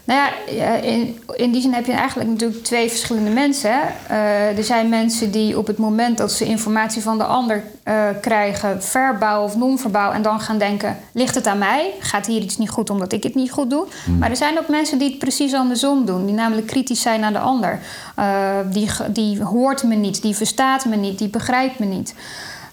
Nou 0.05 0.31
ja, 0.51 0.75
in, 0.75 1.19
in 1.35 1.53
die 1.53 1.61
zin 1.61 1.73
heb 1.73 1.87
je 1.87 1.93
eigenlijk 1.93 2.31
natuurlijk 2.31 2.65
twee 2.65 2.89
verschillende 2.89 3.31
mensen. 3.31 3.81
Eh, 4.09 4.59
er 4.59 4.65
zijn 4.65 4.89
mensen 4.89 5.31
die 5.31 5.59
op 5.59 5.67
het 5.67 5.79
moment 5.79 6.19
dat 6.19 6.33
ze 6.33 6.45
informatie 6.45 7.03
van 7.03 7.19
de 7.19 7.25
ander 7.25 7.65
eh, 7.83 8.05
krijgen, 8.21 8.83
verbaal 8.83 9.45
of 9.45 9.57
non-verbaal, 9.57 10.13
en 10.13 10.23
dan 10.23 10.41
gaan 10.41 10.59
denken: 10.59 10.97
ligt 11.13 11.35
het 11.35 11.47
aan 11.47 11.59
mij? 11.59 11.91
Gaat 12.01 12.27
hier 12.27 12.43
iets 12.43 12.59
niet 12.59 12.71
goed 12.71 12.91
omdat 12.91 13.13
ik 13.13 13.23
het 13.23 13.35
niet 13.35 13.51
goed 13.51 13.71
doe? 13.71 13.87
Maar 14.19 14.31
er 14.31 14.37
zijn 14.37 14.59
ook 14.59 14.69
mensen 14.69 14.99
die 14.99 15.09
het 15.09 15.19
precies 15.19 15.55
andersom 15.55 16.05
doen, 16.05 16.27
die 16.27 16.35
namelijk 16.35 16.67
kritisch 16.67 17.01
zijn 17.03 17.21
naar 17.21 17.33
de 17.33 17.39
ander. 17.39 17.81
Eh, 18.17 18.59
die, 18.67 18.89
die 19.09 19.43
hoort 19.43 19.83
me 19.83 19.95
niet, 19.95 20.23
die 20.23 20.37
verstaat 20.37 20.85
me 20.85 20.97
niet, 20.97 21.19
die 21.19 21.29
begrijpt 21.29 21.79
me 21.79 21.87
niet. 21.87 22.15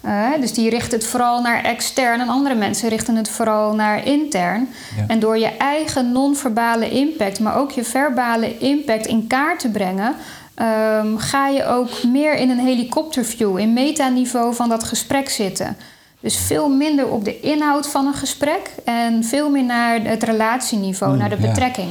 Eh, 0.01 0.29
dus 0.39 0.53
die 0.53 0.69
richten 0.69 0.97
het 0.97 1.07
vooral 1.07 1.41
naar 1.41 1.63
extern 1.63 2.19
en 2.19 2.27
andere 2.27 2.55
mensen 2.55 2.89
richten 2.89 3.15
het 3.15 3.29
vooral 3.29 3.75
naar 3.75 4.05
intern. 4.05 4.69
Ja. 4.97 5.03
En 5.07 5.19
door 5.19 5.37
je 5.37 5.57
eigen 5.57 6.11
non-verbale 6.11 6.89
impact, 6.89 7.39
maar 7.39 7.55
ook 7.55 7.71
je 7.71 7.83
verbale 7.83 8.57
impact 8.57 9.05
in 9.05 9.27
kaart 9.27 9.59
te 9.59 9.69
brengen, 9.69 10.15
ehm, 10.53 11.17
ga 11.17 11.47
je 11.47 11.65
ook 11.65 12.03
meer 12.03 12.35
in 12.35 12.49
een 12.49 12.59
helikopterview, 12.59 13.57
in 13.57 13.73
metaniveau 13.73 14.55
van 14.55 14.69
dat 14.69 14.83
gesprek 14.83 15.29
zitten. 15.29 15.77
Dus 16.21 16.37
veel 16.37 16.69
minder 16.69 17.07
op 17.07 17.25
de 17.25 17.39
inhoud 17.39 17.87
van 17.87 18.07
een 18.07 18.13
gesprek 18.13 18.71
en 18.83 19.23
veel 19.23 19.49
meer 19.49 19.63
naar 19.63 20.01
het 20.01 20.23
relatieniveau, 20.23 21.17
naar 21.17 21.29
de 21.29 21.41
ja. 21.41 21.47
betrekking. 21.47 21.89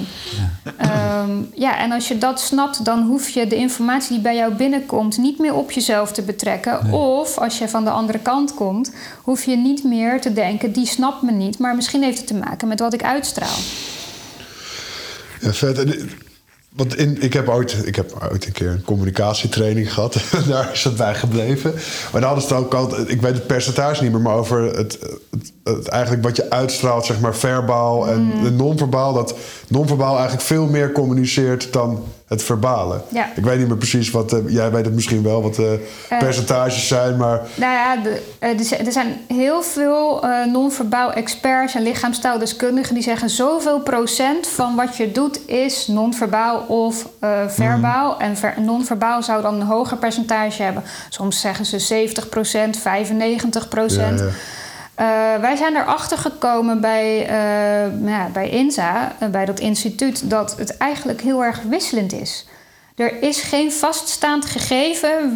Ehm, 0.76 1.30
ja, 1.54 1.78
en 1.78 1.92
als 1.92 2.08
je 2.08 2.18
dat 2.18 2.40
snapt, 2.40 2.84
dan 2.84 3.02
hoef 3.02 3.28
je 3.28 3.46
de 3.46 3.56
informatie 3.56 4.12
die 4.12 4.20
bij 4.20 4.36
jou 4.36 4.54
binnenkomt 4.54 5.18
niet 5.18 5.38
meer 5.38 5.54
op 5.54 5.70
jezelf 5.70 6.12
te 6.12 6.22
betrekken. 6.22 6.92
Of 6.92 7.38
als 7.38 7.58
je 7.58 7.68
van 7.68 7.84
de 7.84 7.90
andere 7.90 8.18
kant 8.18 8.54
komt, 8.54 8.92
hoef 9.22 9.44
je 9.44 9.56
niet 9.56 9.84
meer 9.84 10.20
te 10.20 10.32
denken: 10.32 10.72
die 10.72 10.86
snapt 10.86 11.22
me 11.22 11.32
niet, 11.32 11.58
maar 11.58 11.74
misschien 11.74 12.02
heeft 12.02 12.18
het 12.18 12.26
te 12.26 12.34
maken 12.34 12.68
met 12.68 12.80
wat 12.80 12.94
ik 12.94 13.02
uitstraal. 13.02 13.58
Ja, 15.40 15.52
vet. 15.52 16.26
Want 16.78 16.96
in, 16.96 17.22
ik, 17.22 17.32
heb 17.32 17.48
ooit, 17.48 17.76
ik 17.86 17.96
heb 17.96 18.28
ooit 18.30 18.46
een 18.46 18.52
keer 18.52 18.68
een 18.70 18.84
communicatietraining 18.84 19.92
gehad. 19.94 20.16
Daar 20.48 20.72
is 20.72 20.84
het 20.84 20.96
bij 20.96 21.14
gebleven. 21.14 21.72
Maar 22.12 22.20
dan 22.20 22.22
hadden 22.30 22.42
ze 22.48 22.54
het 22.54 22.64
ook 22.64 22.74
al... 22.74 23.00
Ik 23.10 23.20
weet 23.20 23.34
het 23.34 23.46
percentage 23.46 24.02
niet 24.02 24.12
meer, 24.12 24.20
maar 24.20 24.34
over 24.34 24.62
het, 24.62 24.98
het, 25.00 25.52
het- 25.64 25.88
eigenlijk 25.88 26.22
wat 26.22 26.36
je 26.36 26.50
uitstraalt, 26.50 27.06
zeg 27.06 27.20
maar, 27.20 27.34
verbaal 27.36 28.08
en 28.08 28.20
Mm. 28.22 28.56
non-verbaal. 28.56 29.12
Dat 29.12 29.34
non-verbaal 29.68 30.12
eigenlijk 30.14 30.42
veel 30.46 30.66
meer 30.66 30.92
communiceert 30.92 31.72
dan 31.72 32.02
Het 32.28 32.42
verbale. 32.42 33.00
Ja. 33.08 33.26
Ik 33.36 33.44
weet 33.44 33.58
niet 33.58 33.68
meer 33.68 33.76
precies 33.76 34.10
wat, 34.10 34.32
eh, 34.32 34.38
jij 34.46 34.70
weet 34.70 34.84
het 34.84 34.94
misschien 34.94 35.22
wel, 35.22 35.42
wat 35.42 35.54
de 35.54 35.88
percentages 36.18 36.88
zijn, 36.88 37.16
maar 37.16 37.40
Nou 37.54 37.72
ja, 37.72 37.96
de, 38.02 38.22
eh, 38.38 38.86
er 38.86 38.92
zijn- 38.92 39.20
heel 39.28 39.62
veel 39.62 40.22
eh, 40.24 40.44
non-verbaal 40.52 41.12
experts 41.12 41.74
en 41.74 41.82
lichaamstaaldeskundigen 41.82 42.94
die 42.94 43.02
zeggen 43.02 43.30
zoveel 43.30 43.80
procent 43.80 44.46
van 44.46 44.74
wat 44.74 44.96
je 44.96 45.12
doet 45.12 45.48
is 45.48 45.86
non-verbaal 45.86 46.58
of 46.60 47.08
eh, 47.20 47.30
verbaal. 47.48 48.18
En 48.20 48.36
ver- 48.36 48.60
non-verbaal 48.60 49.22
zou 49.22 49.42
dan 49.42 49.54
een 49.54 49.66
hoger 49.66 49.96
percentage 49.96 50.62
hebben. 50.62 50.82
Soms 51.08 51.40
zeggen 51.40 51.64
ze 51.66 51.78
70 51.78 52.28
procent, 52.28 52.76
95 52.76 53.68
procent. 53.68 54.18
Ja, 54.18 54.24
ja. 54.24 54.30
Eh, 54.98 55.06
wij 55.40 55.56
zijn 55.56 55.76
erachter 55.76 56.18
gekomen 56.18 56.80
bij, 56.80 57.26
eh, 57.26 57.92
nou 57.92 58.10
ja, 58.10 58.28
bij 58.32 58.50
INSA, 58.50 59.12
eh, 59.18 59.28
bij 59.28 59.44
dat 59.44 59.60
instituut, 59.60 60.30
dat 60.30 60.56
het 60.56 60.76
eigenlijk 60.76 61.20
heel 61.20 61.44
erg 61.44 61.62
wisselend 61.62 62.12
is. 62.12 62.46
Er 62.98 63.22
is 63.22 63.40
geen 63.40 63.72
vaststaand 63.72 64.44
gegeven 64.44 65.32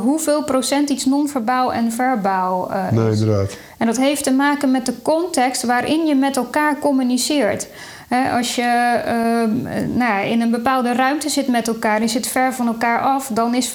hoeveel 0.00 0.44
procent 0.44 0.90
iets 0.90 1.04
non-verbaal 1.04 1.72
en 1.72 1.92
verbaal 1.92 2.72
eh, 2.72 2.90
nee, 2.90 3.10
is. 3.10 3.20
inderdaad. 3.20 3.56
En 3.78 3.86
dat 3.86 3.96
heeft 3.96 4.24
te 4.24 4.32
maken 4.32 4.70
met 4.70 4.86
de 4.86 5.02
context 5.02 5.62
waarin 5.62 6.06
je 6.06 6.14
met 6.14 6.36
elkaar 6.36 6.78
communiceert. 6.78 7.68
Als 8.08 8.54
je 8.54 8.62
ehm, 9.04 9.62
nou 9.96 10.12
ja, 10.12 10.20
in 10.20 10.40
een 10.40 10.50
bepaalde 10.50 10.92
ruimte 10.92 11.28
zit 11.28 11.48
met 11.48 11.68
elkaar, 11.68 12.00
je 12.00 12.08
zit 12.08 12.26
ver 12.26 12.54
van 12.54 12.66
elkaar 12.66 13.00
af, 13.00 13.30
dan 13.32 13.54
is 13.54 13.68
95% 13.68 13.70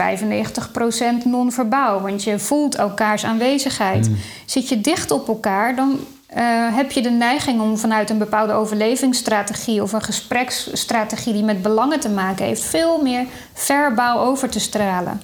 non-verbaal. 1.24 2.02
Want 2.02 2.24
je 2.24 2.40
voelt 2.40 2.76
elkaars 2.76 3.26
aanwezigheid. 3.26 4.10
Zit 4.46 4.70
je 4.70 4.82
dicht 4.82 5.12
op 5.12 5.28
elkaar, 5.28 5.76
dan 5.76 6.00
eh, 6.28 6.44
heb 6.76 6.92
je 6.92 7.02
de 7.02 7.10
neiging 7.10 7.62
om 7.62 7.78
vanuit 7.78 8.10
een 8.10 8.18
bepaalde 8.18 8.54
overlevingsstrategie 8.54 9.82
of 9.82 9.94
een 9.94 10.02
gespreksstrategie 10.02 11.34
die 11.34 11.44
met 11.44 11.62
belangen 11.62 12.00
te 12.00 12.10
maken 12.10 12.46
heeft, 12.46 12.64
veel 12.64 13.02
meer 13.02 13.26
verbaal 13.54 14.20
over 14.20 14.50
te 14.50 14.60
stralen. 14.60 15.22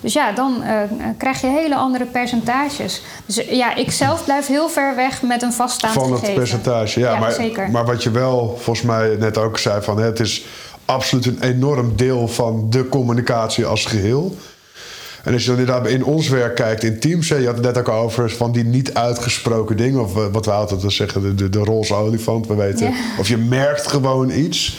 Dus 0.00 0.12
ja, 0.12 0.32
dan 0.32 0.62
eh, 0.62 0.80
krijg 1.18 1.40
je 1.40 1.46
hele 1.46 1.74
andere 1.76 2.04
percentages. 2.04 3.02
Dus 3.26 3.46
eh, 3.46 3.52
ja, 3.56 3.74
ik 3.74 3.90
zelf 3.90 4.24
blijf 4.24 4.46
heel 4.46 4.68
ver 4.68 4.94
weg 4.96 5.22
met 5.22 5.42
een 5.42 5.52
vaststaand 5.52 5.92
Van 5.94 6.02
het 6.10 6.18
gegeven. 6.20 6.34
percentage, 6.34 7.00
ja. 7.00 7.18
maar, 7.18 7.32
zeker. 7.32 7.70
maar 7.70 7.84
wat 7.86 8.02
je 8.02 8.10
wel 8.10 8.58
volgens 8.60 8.86
mij 8.86 9.16
net 9.18 9.38
ook 9.38 9.58
zei, 9.58 9.82
van, 9.82 9.98
het 9.98 10.20
is 10.20 10.44
absoluut 10.84 11.26
een 11.26 11.42
enorm 11.42 11.96
deel 11.96 12.28
van 12.28 12.66
de 12.70 12.88
communicatie 12.88 13.66
als 13.66 13.84
geheel. 13.84 14.36
En 15.24 15.32
als 15.32 15.42
je 15.44 15.50
dan 15.50 15.58
inderdaad 15.58 15.86
in 15.86 16.04
ons 16.04 16.28
werk 16.28 16.54
kijkt, 16.54 16.82
in 16.84 17.00
teams, 17.00 17.28
hè, 17.28 17.36
je 17.36 17.46
had 17.46 17.54
het 17.56 17.64
net 17.64 17.78
ook 17.78 17.88
over 17.88 18.30
van 18.30 18.52
die 18.52 18.64
niet 18.64 18.94
uitgesproken 18.94 19.76
dingen, 19.76 20.00
of 20.02 20.16
eh, 20.16 20.22
wat 20.32 20.44
we 20.44 20.52
altijd 20.52 20.92
zeggen, 20.92 21.22
de, 21.22 21.34
de, 21.34 21.48
de 21.48 21.58
roze 21.58 21.94
olifant, 21.94 22.46
we 22.46 22.54
weten. 22.54 22.86
Ja. 22.86 22.92
Of 23.18 23.28
je 23.28 23.36
merkt 23.36 23.86
gewoon 23.86 24.30
iets. 24.30 24.76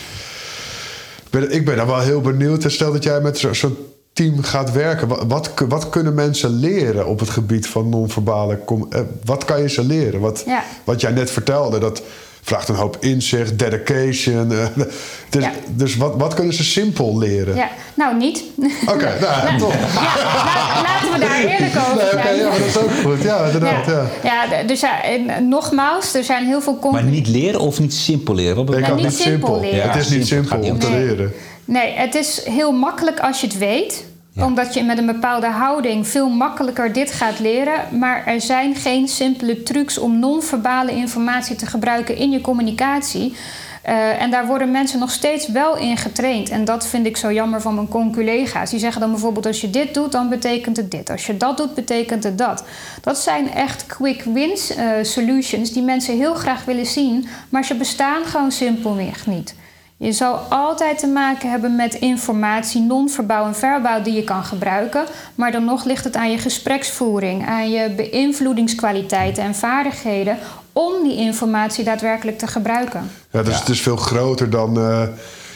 Ik 1.24 1.30
ben, 1.40 1.50
ik 1.52 1.64
ben 1.64 1.76
dan 1.76 1.86
wel 1.86 2.00
heel 2.00 2.20
benieuwd. 2.20 2.64
Stel 2.72 2.92
dat 2.92 3.02
jij 3.04 3.20
met 3.20 3.38
zo- 3.38 3.52
zo'n 3.52 3.76
team 4.20 4.42
gaat 4.42 4.72
werken. 4.72 5.08
Wat, 5.08 5.24
wat, 5.28 5.50
wat 5.68 5.88
kunnen 5.88 6.14
mensen 6.14 6.50
leren 6.50 7.06
op 7.06 7.20
het 7.20 7.30
gebied 7.30 7.66
van 7.66 7.88
non-verbale... 7.88 8.58
eh, 8.90 9.00
wat 9.24 9.44
kan 9.44 9.60
je 9.62 9.68
ze 9.68 9.84
leren? 9.84 10.20
Wat, 10.20 10.42
Ja. 10.46 10.62
wat 10.84 11.00
jij 11.00 11.10
net 11.10 11.30
vertelde, 11.30 11.78
dat 11.78 12.02
vraagt 12.42 12.68
een 12.68 12.74
hoop 12.74 12.96
inzicht, 13.00 13.58
dedication. 13.58 14.52
eh, 14.52 14.66
dus 15.30 15.44
Ja. 15.44 15.50
dus 15.68 15.96
wat, 15.96 16.14
wat 16.16 16.34
kunnen 16.34 16.54
ze 16.54 16.64
simpel 16.64 17.18
leren? 17.18 17.54
Ja, 17.56 17.68
nou 17.94 18.16
niet. 18.16 18.42
Oké, 18.88 19.14
nou 19.20 19.46
ja, 19.46 19.58
toch. 19.58 19.72
Ja, 19.74 19.88
la- 20.24 20.82
laten 20.82 21.12
we 21.12 21.18
daar 21.18 21.38
eerlijk 21.44 21.76
over 21.76 21.96
Nee, 21.96 22.10
zijn. 22.22 22.36
ja, 22.36 22.48
maar 22.48 22.58
dat 22.58 22.66
is 22.68 22.78
ook 22.78 22.90
goed. 23.04 23.22
Ja, 23.22 23.44
inderdaad. 23.44 23.86
Ja. 23.86 24.06
ja. 24.22 24.44
ja, 24.50 24.62
dus 24.62 24.80
ja, 24.80 25.02
en 25.04 25.48
nogmaals, 25.48 26.14
er 26.14 26.24
zijn 26.24 26.46
heel 26.46 26.60
veel 26.60 26.78
Maar 26.90 27.02
niet 27.02 27.28
leren 27.28 27.60
of 27.60 27.80
niet 27.80 27.94
simpel 27.94 28.34
leren? 28.34 28.56
Wat 28.56 28.64
Ik 28.74 28.80
bedoel 28.80 28.94
had 28.94 29.02
niet 29.04 29.14
simpel. 29.14 29.60
leren. 29.60 29.90
Het 29.90 30.00
is 30.02 30.08
niet 30.08 30.26
simpel 30.26 30.58
om 30.58 30.78
te 30.78 30.90
leren. 30.90 31.32
Nee, 31.64 31.92
het 31.92 32.14
is 32.14 32.40
heel 32.44 32.72
makkelijk 32.72 33.20
als 33.20 33.40
je 33.40 33.46
het 33.46 33.58
weet. 33.58 34.04
Omdat 34.36 34.74
je 34.74 34.82
met 34.82 34.98
een 34.98 35.06
bepaalde 35.06 35.46
houding 35.46 36.06
veel 36.06 36.28
makkelijker 36.28 36.92
dit 36.92 37.12
gaat 37.12 37.38
leren. 37.38 37.98
Maar 37.98 38.26
er 38.26 38.40
zijn 38.40 38.74
geen 38.74 39.08
simpele 39.08 39.62
trucs 39.62 39.98
om 39.98 40.18
non-verbale 40.18 40.92
informatie 40.92 41.56
te 41.56 41.66
gebruiken 41.66 42.16
in 42.16 42.30
je 42.30 42.40
communicatie. 42.40 43.34
Eh, 43.82 44.22
en 44.22 44.30
daar 44.30 44.46
worden 44.46 44.70
mensen 44.70 44.98
nog 44.98 45.10
steeds 45.10 45.48
wel 45.48 45.76
in 45.76 45.96
getraind. 45.96 46.48
En 46.48 46.64
dat 46.64 46.86
vind 46.86 47.06
ik 47.06 47.16
zo 47.16 47.32
jammer 47.32 47.60
van 47.60 47.74
mijn 47.74 47.88
con-collega's. 47.88 48.70
Die 48.70 48.78
zeggen 48.78 49.00
dan 49.00 49.10
bijvoorbeeld: 49.10 49.46
als 49.46 49.60
je 49.60 49.70
dit 49.70 49.94
doet, 49.94 50.12
dan 50.12 50.28
betekent 50.28 50.76
het 50.76 50.90
dit. 50.90 51.10
Als 51.10 51.26
je 51.26 51.36
dat 51.36 51.56
doet, 51.56 51.74
betekent 51.74 52.24
het 52.24 52.38
dat. 52.38 52.64
Dat 53.00 53.18
zijn 53.18 53.52
echt 53.52 53.86
quick 53.86 54.22
wins 54.22 54.74
eh, 54.74 54.90
solutions 55.02 55.72
die 55.72 55.82
mensen 55.82 56.16
heel 56.16 56.34
graag 56.34 56.64
willen 56.64 56.86
zien. 56.86 57.28
Maar 57.48 57.64
ze 57.64 57.74
bestaan 57.74 58.24
gewoon 58.24 58.52
simpelweg 58.52 59.26
niet. 59.26 59.54
Je 60.02 60.12
zal 60.12 60.34
altijd 60.48 60.98
te 60.98 61.06
maken 61.06 61.50
hebben 61.50 61.76
met 61.76 61.94
informatie, 61.94 62.80
non-verbaal 62.80 63.46
en 63.46 63.54
verbaal 63.54 64.02
die 64.02 64.14
je 64.14 64.24
kan 64.24 64.44
gebruiken. 64.44 65.04
Maar 65.34 65.52
dan 65.52 65.64
nog 65.64 65.84
ligt 65.84 66.04
het 66.04 66.16
aan 66.16 66.30
je 66.30 66.38
gespreksvoering, 66.38 67.46
aan 67.46 67.70
je 67.70 67.90
beïnvloedingskwaliteiten 67.90 69.42
en 69.42 69.54
vaardigheden 69.54 70.38
om 70.72 70.92
die 71.02 71.16
informatie 71.16 71.84
daadwerkelijk 71.84 72.38
te 72.38 72.46
gebruiken. 72.46 73.10
Ja, 73.30 73.42
dus 73.42 73.58
het 73.58 73.68
is 73.68 73.80
veel 73.80 73.96
groter 73.96 74.50
dan 74.50 74.78
eh, 74.78 75.02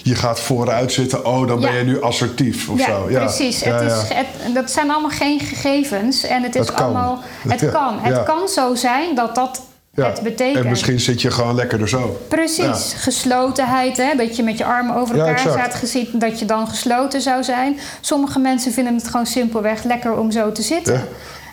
je 0.03 0.15
gaat 0.15 0.41
vooruit 0.41 0.93
zitten. 0.93 1.27
Oh, 1.27 1.47
dan 1.49 1.61
ben 1.61 1.73
Ja. 1.73 1.79
je 1.79 1.85
nu 1.85 2.03
assertief 2.03 2.69
of 2.69 2.79
ja, 2.79 2.87
zo. 2.87 3.03
precies. 3.05 3.61
Ja, 3.61 3.73
het 3.75 3.91
ja. 3.91 4.03
is, 4.03 4.09
het, 4.09 4.55
dat 4.55 4.71
zijn 4.71 4.91
allemaal 4.91 5.11
geen 5.11 5.41
gegevens 5.41 6.25
en 6.25 6.43
het 6.43 6.55
is 6.55 6.61
Het 6.67 6.75
kan. 6.75 6.85
allemaal. 6.85 7.21
Het 7.49 7.61
Ja, 7.67 7.71
kan. 7.71 7.99
Het 8.01 8.23
kan 8.23 8.49
zo 8.49 8.75
zijn 8.75 9.15
dat 9.15 9.35
dat 9.35 9.63
Ja. 9.95 10.07
het 10.07 10.21
betekent. 10.23 10.65
En 10.65 10.71
misschien 10.71 11.01
zit 11.01 11.23
je 11.23 11.31
gewoon 11.31 11.55
lekkerder 11.55 11.89
zo. 11.89 12.21
Precies, 12.29 12.95
geslotenheid, 12.97 13.97
hè? 13.97 14.15
dat 14.17 14.37
je 14.37 14.43
met 14.43 14.59
je 14.59 14.65
armen 14.65 14.95
over 14.97 15.17
Ja, 15.17 15.21
elkaar 15.27 15.37
exact. 15.39 15.59
staat 15.59 15.75
gezien, 15.75 16.09
dat 16.13 16.39
je 16.39 16.45
dan 16.45 16.69
gesloten 16.69 17.21
zou 17.21 17.43
zijn. 17.45 17.79
Sommige 18.01 18.39
mensen 18.39 18.73
vinden 18.73 18.95
het 18.95 19.09
gewoon 19.09 19.27
simpelweg 19.27 19.83
lekker 19.85 20.17
om 20.19 20.31
zo 20.31 20.53
te 20.53 20.63
zitten. 20.63 21.05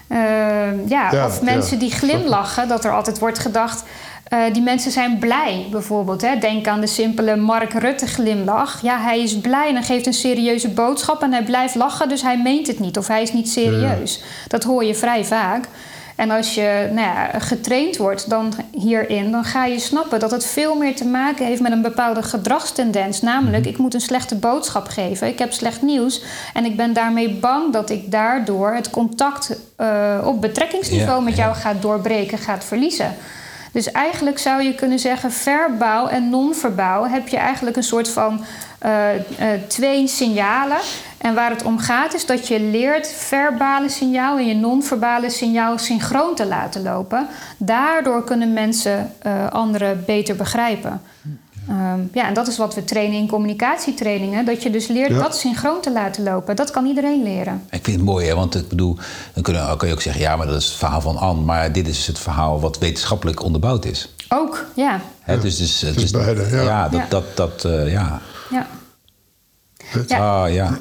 Ja. 0.10 0.18
ja, 0.88 1.12
Ja, 1.12 1.26
of 1.26 1.42
mensen 1.42 1.74
ja. 1.74 1.80
die 1.80 1.92
glimlachen, 1.92 2.68
dat 2.68 2.86
er 2.86 2.92
altijd 2.92 3.20
wordt 3.20 3.40
gedacht. 3.40 3.84
eh, 4.24 4.40
die 4.54 4.62
mensen 4.62 4.92
zijn 4.92 5.18
blij, 5.20 5.68
bijvoorbeeld. 5.72 6.22
Hè? 6.22 6.38
Denk 6.38 6.68
aan 6.68 6.82
de 6.82 6.88
simpele 6.88 7.36
Mark 7.36 7.74
Rutte 7.74 8.08
glimlach. 8.08 8.80
Ja, 8.82 9.00
hij 9.02 9.22
is 9.22 9.38
blij 9.40 9.68
en 9.68 9.76
hij 9.76 9.84
geeft 9.84 10.06
een 10.06 10.14
serieuze 10.14 10.70
boodschap 10.70 11.22
en 11.22 11.32
hij 11.32 11.44
blijft 11.44 11.76
lachen, 11.76 12.10
dus 12.10 12.22
hij 12.22 12.38
meent 12.42 12.68
het 12.68 12.80
niet 12.80 12.98
of 12.98 13.08
hij 13.08 13.22
is 13.22 13.34
niet 13.34 13.50
serieus. 13.50 14.24
Dat 14.48 14.64
hoor 14.64 14.84
je 14.84 14.96
vrij 14.96 15.26
vaak. 15.26 15.66
En 16.22 16.32
als 16.32 16.54
je 16.54 16.90
nou 16.92 17.08
ja, 17.08 17.40
getraind 17.40 17.98
wordt 17.98 18.30
dan 18.30 18.54
hierin, 18.72 19.32
dan 19.32 19.44
ga 19.44 19.66
je 19.66 19.80
snappen 19.80 20.20
dat 20.20 20.32
het 20.32 20.46
veel 20.46 20.76
meer 20.76 20.96
te 20.96 21.06
maken 21.06 21.46
heeft 21.46 21.62
met 21.62 21.72
een 21.72 21.82
bepaalde 21.82 22.24
gedragstendens. 22.24 23.22
Namelijk, 23.22 23.66
ik 23.66 23.78
moet 23.78 23.94
een 23.94 24.02
slechte 24.02 24.36
boodschap 24.36 24.88
geven, 24.88 25.28
ik 25.28 25.40
heb 25.40 25.54
slecht 25.54 25.82
nieuws. 25.82 26.24
En 26.54 26.66
ik 26.66 26.76
ben 26.76 26.94
daarmee 26.94 27.30
bang 27.30 27.74
dat 27.74 27.90
ik 27.90 28.12
daardoor 28.12 28.74
het 28.74 28.90
contact 28.90 29.58
eh, 29.76 30.22
op 30.26 30.42
betrekkingsniveau 30.42 31.18
Ja, 31.18 31.26
met 31.26 31.36
ja. 31.36 31.44
jou 31.44 31.56
gaat 31.56 31.82
doorbreken, 31.82 32.38
gaat 32.38 32.64
verliezen. 32.64 33.16
Dus 33.72 33.92
eigenlijk 33.92 34.40
zou 34.40 34.64
je 34.64 34.76
kunnen 34.76 35.00
zeggen, 35.00 35.32
verbaal 35.32 36.10
en 36.10 36.30
non-verbaal 36.30 37.08
heb 37.08 37.28
je 37.28 37.38
eigenlijk 37.38 37.76
een 37.76 37.84
soort 37.84 38.10
van 38.10 38.44
twee 39.68 40.08
signalen. 40.08 40.78
En 41.18 41.34
waar 41.36 41.50
het 41.50 41.64
om 41.64 41.80
gaat 41.80 42.14
is 42.14 42.26
dat 42.26 42.48
je 42.48 42.60
leert 42.60 43.08
verbale 43.08 43.90
signaal 43.90 44.38
en 44.38 44.48
je 44.48 44.54
non-verbale 44.56 45.30
signaal 45.30 45.78
synchroon 45.78 46.36
te 46.36 46.46
laten 46.48 46.82
lopen. 46.84 47.28
Daardoor 47.58 48.24
kunnen 48.24 48.54
mensen 48.54 49.12
eh, 49.20 49.48
anderen 49.50 50.04
beter 50.06 50.36
begrijpen. 50.36 51.02
Ehm, 51.70 52.00
ja, 52.14 52.28
en 52.28 52.34
dat 52.34 52.48
is 52.48 52.58
wat 52.58 52.76
we 52.76 52.84
trainen 52.84 53.18
in 53.18 53.28
communicatietrainingen. 53.28 54.46
Dat 54.46 54.64
je 54.64 54.70
dus 54.70 54.88
leert 54.88 55.10
Ja. 55.10 55.20
dat 55.20 55.38
synchroon 55.38 55.82
te 55.82 55.92
laten 55.92 56.24
lopen. 56.24 56.56
Dat 56.56 56.72
kan 56.72 56.86
iedereen 56.86 57.24
leren. 57.24 57.64
Ik 57.70 57.84
vind 57.84 57.98
het 57.98 58.06
mooi, 58.06 58.28
hè? 58.28 58.36
want 58.36 58.56
ik 58.56 58.70
bedoel, 58.70 58.98
dan 59.34 59.44
kun 59.44 59.54
je, 59.54 59.76
kun 59.78 59.88
je 59.88 59.94
ook 59.94 60.02
zeggen, 60.02 60.22
ja, 60.22 60.36
maar 60.36 60.48
dat 60.48 60.56
is 60.62 60.66
het 60.66 60.76
verhaal 60.76 61.02
van 61.02 61.18
Anne. 61.18 61.42
Maar 61.42 61.72
dit 61.72 61.88
is 61.88 62.08
het 62.08 62.20
verhaal 62.20 62.60
wat 62.60 62.78
wetenschappelijk 62.78 63.44
onderbouwd 63.44 63.86
is. 63.86 64.10
Ook, 64.34 64.66
ja. 64.76 65.02
Hè, 65.22 65.40
dus, 65.40 65.58
dus, 65.58 65.82
het 65.82 66.02
is 66.02 66.12
beide, 66.12 66.48
ja. 66.52 66.90
dat, 66.90 67.00
Ja. 67.00 67.06
dat, 67.10 67.24
dat, 67.36 67.66
eh, 67.66 67.92
ja. 67.92 68.22
ja. 68.50 68.68
Ja. 70.08 70.44
Ah, 70.44 70.54
ja. 70.54 70.78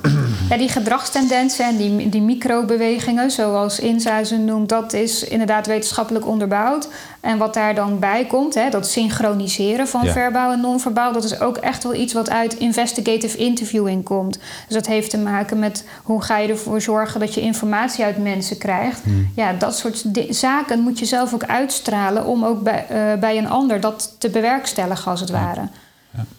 Ja, 0.49 0.57
die 0.57 0.69
gedragstendensen 0.69 1.65
en 1.65 1.77
die, 1.77 2.09
die 2.09 2.23
microbewegingen, 2.23 3.31
zoals 3.31 3.81
INSA 3.81 4.25
ze 4.25 4.37
noemt, 4.37 4.69
dat 4.69 4.93
is 4.93 5.25
inderdaad 5.25 5.67
wetenschappelijk 5.67 6.27
onderbouwd. 6.27 6.89
En 7.21 7.39
wat 7.39 7.55
daar 7.55 7.75
dan 7.75 7.99
bij 7.99 8.25
komt, 8.27 8.55
hè, 8.55 8.71
dat 8.71 8.87
synchroniseren 8.89 9.89
van 9.89 10.05
Ja. 10.05 10.13
verbaal 10.13 10.53
en 10.53 10.61
non-verbaal, 10.61 11.13
dat 11.13 11.25
is 11.25 11.41
ook 11.41 11.57
echt 11.57 11.83
wel 11.83 11.95
iets 11.95 12.13
wat 12.13 12.31
uit 12.31 12.55
investigative 12.55 13.37
interviewing 13.37 14.05
komt. 14.05 14.39
Dus 14.67 14.77
dat 14.77 14.87
heeft 14.87 15.11
te 15.11 15.19
maken 15.19 15.59
met 15.59 15.85
hoe 16.03 16.23
ga 16.23 16.39
je 16.39 16.49
ervoor 16.49 16.81
zorgen 16.81 17.21
dat 17.21 17.35
je 17.35 17.41
informatie 17.41 18.05
uit 18.05 18.19
mensen 18.23 18.59
krijgt. 18.59 19.01
Ja, 19.35 19.53
dat 19.53 19.77
soort 19.77 20.05
zaken 20.29 20.81
moet 20.81 20.99
je 20.99 21.05
zelf 21.05 21.35
ook 21.35 21.45
uitstralen 21.45 22.25
om 22.27 22.45
ook 22.45 22.63
bij, 22.63 22.87
eh, 22.89 23.21
bij 23.21 23.39
een 23.39 23.49
ander 23.49 23.81
dat 23.81 24.15
te 24.19 24.31
bewerkstelligen, 24.31 25.11
als 25.11 25.21
het 25.21 25.31
ware. 25.31 25.61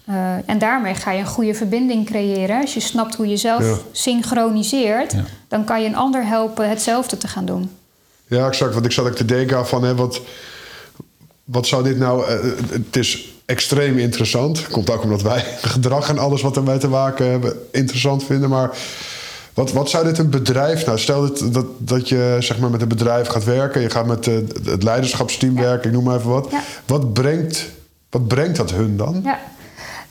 Eh, 0.06 0.16
en 0.46 0.60
daarmee 0.60 0.94
ga 0.96 1.12
je 1.12 1.20
een 1.20 1.26
goede 1.26 1.54
verbinding 1.54 2.06
creëren. 2.06 2.62
Als 2.62 2.74
je 2.74 2.80
snapt 2.80 3.16
hoe 3.16 3.28
je 3.28 3.38
zelf 3.38 3.64
Ja. 3.64 3.76
synchroniseert, 3.92 5.12
Ja. 5.12 5.24
dan 5.48 5.64
kan 5.64 5.82
je 5.82 5.88
een 5.88 5.96
ander 5.96 6.26
helpen 6.26 6.70
hetzelfde 6.70 7.18
te 7.18 7.28
gaan 7.28 7.46
doen. 7.46 7.70
Ja, 8.28 8.48
exact. 8.48 8.74
Want 8.74 8.86
ik 8.86 8.92
zat 8.92 9.06
ook 9.06 9.16
te 9.16 9.26
denken 9.26 9.68
van, 9.68 9.84
hè, 9.84 9.96
wat, 9.96 10.22
wat 11.44 11.68
zou 11.68 11.84
dit 11.84 11.98
nou... 11.98 12.26
eh, 12.28 12.40
het 12.72 12.96
is 12.96 13.30
extreem 13.46 13.98
interessant. 13.98 14.68
Komt 14.68 14.90
ook 14.90 15.04
omdat 15.04 15.22
wij 15.22 15.44
gedrag 15.62 16.10
en 16.10 16.18
alles 16.18 16.42
wat 16.42 16.56
ermee 16.56 16.78
te 16.78 16.88
maken 16.88 17.30
hebben 17.30 17.54
interessant 17.72 18.24
vinden. 18.24 18.50
Maar 18.50 18.78
wat, 19.54 19.72
wat 19.72 19.90
zou 19.90 20.04
dit 20.06 20.18
een 20.18 20.30
bedrijf... 20.30 20.86
Nou, 20.86 21.00
stel 21.00 21.22
dat, 21.22 21.54
dat, 21.54 21.66
dat 21.78 22.10
je 22.10 22.38
zeg 22.40 22.60
maar, 22.60 22.70
met 22.70 22.82
een 22.82 22.88
bedrijf 22.88 23.28
gaat 23.28 23.44
werken. 23.44 23.82
Je 23.82 23.90
gaat 23.90 24.06
met 24.06 24.28
eh, 24.28 24.34
het 24.66 24.84
leiderschapsteam 24.84 25.56
werken, 25.56 25.90
ik 25.90 25.96
noem 25.96 26.04
maar 26.04 26.18
even 26.18 26.30
wat. 26.30 26.54
Wat, 26.86 27.14
brengt, 27.14 27.66
wat 28.10 28.28
brengt 28.28 28.58
dat 28.58 28.72
hun 28.72 28.98
dan? 28.98 29.22
Ja. 29.24 29.40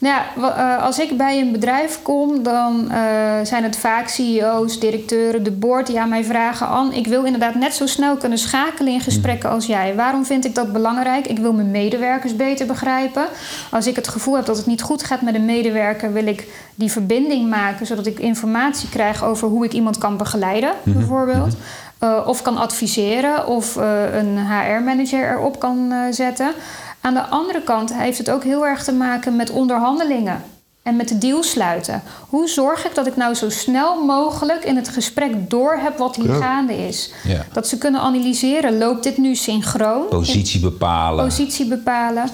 Nou 0.01 0.15
ja, 0.15 0.57
eh, 0.57 0.85
als 0.85 0.99
ik 0.99 1.17
bij 1.17 1.41
een 1.41 1.53
bedrijf 1.53 2.03
kom, 2.03 2.43
dan 2.43 2.91
eh, 2.91 2.99
zijn 3.43 3.63
het 3.63 3.77
vaak 3.77 4.09
CEO's, 4.09 4.81
directeuren, 4.81 5.43
de 5.43 5.51
board 5.51 5.87
die 5.87 6.01
aan 6.01 6.09
mij 6.09 6.25
vragen: 6.25 6.69
An, 6.69 6.93
ik 6.93 7.07
wil 7.07 7.25
inderdaad 7.25 7.55
net 7.55 7.75
zo 7.75 7.87
snel 7.87 8.17
kunnen 8.17 8.39
schakelen 8.39 8.93
in 8.93 9.01
gesprekken 9.01 9.51
als 9.51 9.67
jij. 9.67 9.95
Waarom 9.95 10.25
vind 10.25 10.45
ik 10.45 10.55
dat 10.55 10.73
belangrijk? 10.73 11.27
Ik 11.27 11.39
wil 11.39 11.53
mijn 11.53 11.71
medewerkers 11.71 12.37
beter 12.37 12.67
begrijpen. 12.67 13.27
Als 13.71 13.87
ik 13.87 13.97
het 13.97 14.09
gevoel 14.09 14.37
heb 14.37 14.45
dat 14.45 14.57
het 14.57 14.67
niet 14.67 14.83
goed 14.83 15.05
gaat 15.05 15.21
met 15.21 15.35
een 15.35 15.45
medewerker, 15.45 16.13
wil 16.13 16.27
ik 16.27 16.49
die 16.75 16.91
verbinding 16.91 17.51
maken 17.51 17.87
zodat 17.87 18.07
ik 18.07 18.19
informatie 18.19 18.89
krijg 18.89 19.25
over 19.25 19.49
hoe 19.49 19.65
ik 19.65 19.73
iemand 19.73 19.99
kan 19.99 20.17
begeleiden, 20.17 20.73
bijvoorbeeld. 20.83 21.57
Eh, 21.99 22.25
of 22.27 22.43
kan 22.43 22.57
adviseren 22.57 23.47
of 23.47 23.77
een 24.13 24.39
HR-manager 24.39 25.31
erop 25.31 25.59
kan 25.59 25.93
zetten. 26.11 26.53
Aan 27.01 27.15
de 27.15 27.23
andere 27.27 27.63
kant 27.63 27.95
heeft 27.95 28.19
het 28.19 28.31
ook 28.31 28.45
heel 28.45 28.67
erg 28.67 28.85
te 28.85 28.93
maken 28.93 29.37
met 29.37 29.51
onderhandelingen 29.51 30.43
en 30.83 30.97
met 30.97 31.09
de 31.09 31.19
deal 31.19 31.43
sluiten. 31.43 32.03
Hoe 32.29 32.49
zorg 32.49 32.87
ik 32.87 32.95
dat 32.95 33.07
ik 33.07 33.17
nou 33.17 33.35
zo 33.35 33.51
snel 33.51 34.05
mogelijk 34.05 34.65
in 34.65 34.77
het 34.77 34.89
gesprek 34.89 35.51
door 35.51 35.79
heb 35.83 35.99
wat 35.99 36.17
hier 36.17 36.29
Ja. 36.31 36.41
gaande 36.41 36.87
is? 36.89 37.13
Ja. 37.25 37.47
Dat 37.53 37.69
ze 37.69 37.79
kunnen 37.79 38.01
analyseren, 38.01 38.79
loopt 38.79 39.03
dit 39.03 39.17
nu 39.19 39.35
synchroon? 39.35 40.09
Positie 40.09 40.61
bepalen. 40.61 41.25
positie 41.25 41.67
bepalen. 41.67 42.25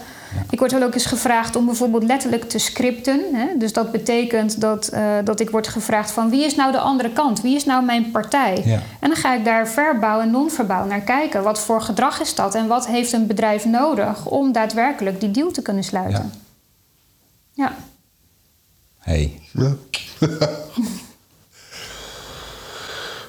Ik 0.51 0.59
word 0.59 0.73
wel 0.73 0.83
ook 0.83 0.95
eens 0.95 1.07
gevraagd 1.07 1.57
om 1.57 1.67
bijvoorbeeld 1.67 2.03
letterlijk 2.03 2.49
te 2.49 2.59
scripten. 2.59 3.21
Hè? 3.33 3.47
Dus 3.59 3.73
dat 3.73 3.93
betekent 3.93 4.61
dat, 4.61 4.89
eh, 4.89 5.03
dat 5.25 5.41
ik 5.41 5.51
word 5.51 5.69
gevraagd 5.69 6.11
van 6.11 6.31
wie 6.31 6.45
is 6.45 6.55
nou 6.55 6.73
de 6.73 6.79
andere 6.79 7.11
kant? 7.11 7.41
Wie 7.41 7.57
is 7.57 7.65
nou 7.65 7.85
mijn 7.85 8.11
partij? 8.11 8.63
Ja. 8.65 8.81
En 9.01 9.09
dan 9.09 9.17
ga 9.17 9.35
ik 9.35 9.45
daar 9.45 9.69
verbaal 9.69 10.21
en 10.21 10.31
non-verbaal 10.31 10.87
naar 10.87 11.01
kijken. 11.01 11.43
Wat 11.43 11.61
voor 11.61 11.83
gedrag 11.83 12.21
is 12.21 12.35
dat? 12.35 12.55
En 12.55 12.67
wat 12.67 12.87
heeft 12.87 13.13
een 13.13 13.27
bedrijf 13.27 13.65
nodig 13.65 14.27
om 14.27 14.53
daadwerkelijk 14.53 15.21
die 15.21 15.31
deal 15.31 15.51
te 15.51 15.63
kunnen 15.63 15.85
sluiten? 15.85 16.33
Ja. 17.53 17.75
Hey. 18.99 19.41
Ja. 19.53 19.75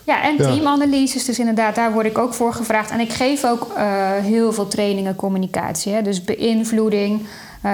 Ja, 0.08 0.24
en 0.24 0.38
teamanalyses, 0.38 1.26
dus 1.26 1.40
inderdaad, 1.40 1.76
daar 1.76 1.92
word 1.92 2.06
ik 2.06 2.18
ook 2.18 2.34
voor 2.34 2.54
gevraagd. 2.54 2.92
En 2.92 3.00
ik 3.00 3.12
geef 3.12 3.46
ook 3.46 3.68
eh, 3.76 4.12
heel 4.12 4.54
veel 4.54 4.68
trainingen 4.68 5.16
communicatie. 5.16 5.94
Hè? 5.94 6.02
Dus 6.02 6.24
beïnvloeding. 6.24 7.26
Eh, 7.62 7.72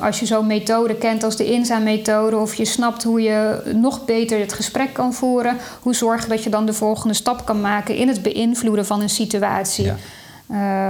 als 0.00 0.20
je 0.20 0.26
zo'n 0.26 0.46
methode 0.46 0.94
kent 0.94 1.22
als 1.22 1.36
de 1.36 1.52
INSA-methode... 1.52 2.36
of 2.36 2.54
je 2.54 2.64
snapt 2.64 3.02
hoe 3.02 3.22
je 3.22 3.62
nog 3.74 4.04
beter 4.04 4.38
het 4.38 4.52
gesprek 4.52 4.92
kan 4.92 5.14
voeren... 5.14 5.56
hoe 5.82 5.94
zorgen 5.94 6.28
dat 6.28 6.44
je 6.44 6.50
dan 6.50 6.66
de 6.66 6.72
volgende 6.72 7.14
stap 7.14 7.44
kan 7.44 7.60
maken... 7.60 7.94
in 7.94 8.08
het 8.08 8.22
beïnvloeden 8.22 8.86
van 8.86 9.00
een 9.00 9.10
situatie. 9.10 9.84
Ja. 9.84 9.96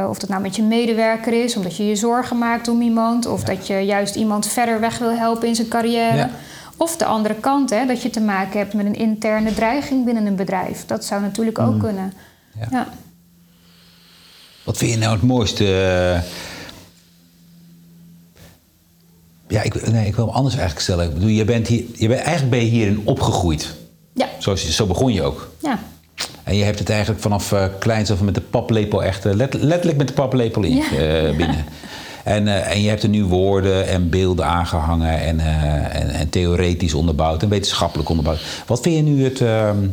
Eh, 0.02 0.08
of 0.08 0.18
dat 0.18 0.28
nou 0.28 0.42
met 0.42 0.56
je 0.56 0.62
medewerker 0.62 1.44
is, 1.44 1.56
omdat 1.56 1.76
je 1.76 1.86
je 1.86 1.96
zorgen 1.96 2.38
maakt 2.38 2.68
om 2.68 2.82
iemand... 2.82 3.26
of 3.26 3.44
dat 3.44 3.66
je 3.66 3.74
juist 3.74 4.14
iemand 4.14 4.46
verder 4.46 4.80
weg 4.80 4.98
wil 4.98 5.12
helpen 5.12 5.48
in 5.48 5.54
zijn 5.54 5.68
carrière... 5.68 6.16
Ja. 6.16 6.30
Of 6.80 6.96
de 6.96 7.04
andere 7.04 7.34
kant, 7.34 7.70
hè, 7.70 7.86
dat 7.86 8.02
je 8.02 8.10
te 8.10 8.20
maken 8.20 8.58
hebt 8.58 8.74
met 8.74 8.86
een 8.86 8.94
interne 8.94 9.54
dreiging 9.54 10.04
binnen 10.04 10.26
een 10.26 10.36
bedrijf. 10.36 10.84
Dat 10.86 11.04
zou 11.04 11.20
natuurlijk 11.20 11.58
ook 11.58 11.78
kunnen. 11.80 12.12
Ja. 12.60 12.66
Ja. 12.70 12.88
Wat 14.64 14.76
vind 14.76 14.92
je 14.92 14.98
nou 14.98 15.12
het 15.12 15.22
mooiste? 15.22 15.64
eh? 15.64 16.20
Ja, 19.48 19.62
ik, 19.62 19.90
nee, 19.90 20.06
ik 20.06 20.14
wil 20.16 20.26
hem 20.26 20.34
anders 20.34 20.54
eigenlijk 20.54 20.84
stellen. 20.84 21.06
Ik 21.06 21.14
bedoel, 21.14 21.28
je 21.28 21.44
bent 21.44 21.66
hier, 21.66 21.84
je 21.94 22.08
bent, 22.08 22.20
eigenlijk 22.20 22.50
ben 22.50 22.64
je 22.64 22.70
hierin 22.70 23.00
opgegroeid. 23.04 23.74
Ja. 24.14 24.28
Zo, 24.70 24.86
begon 24.86 25.12
je 25.12 25.22
ook. 25.22 25.50
ja. 25.62 25.78
En 26.44 26.56
je 26.56 26.64
hebt 26.64 26.78
het 26.78 26.90
eigenlijk 26.90 27.20
vanaf 27.20 27.52
eh 27.52 27.64
kleins 27.78 28.10
af 28.10 28.20
met 28.20 28.34
de 28.34 28.40
paplepel 28.40 29.04
echt 29.04 29.26
eh, 29.26 29.34
let- 29.34 29.54
letterlijk 29.54 29.98
met 29.98 30.08
de 30.08 30.14
paplepel 30.14 30.62
in 30.62 30.76
Ja. 30.76 31.32
binnen. 31.36 31.64
En, 32.28 32.48
eh, 32.48 32.70
en 32.70 32.82
je 32.82 32.88
hebt 32.88 33.02
er 33.02 33.08
nu 33.08 33.24
woorden 33.24 33.88
en 33.88 34.10
beelden 34.10 34.46
aangehangen 34.46 35.20
en, 35.20 35.40
eh, 35.40 36.00
en, 36.00 36.10
en 36.10 36.28
theoretisch 36.28 36.94
onderbouwd 36.94 37.42
en 37.42 37.48
wetenschappelijk 37.48 38.08
onderbouwd. 38.08 38.40
Wat 38.66 38.80
vind 38.80 38.96
je 38.96 39.02
nu 39.02 39.24
het. 39.24 39.40
ehm, 39.40 39.86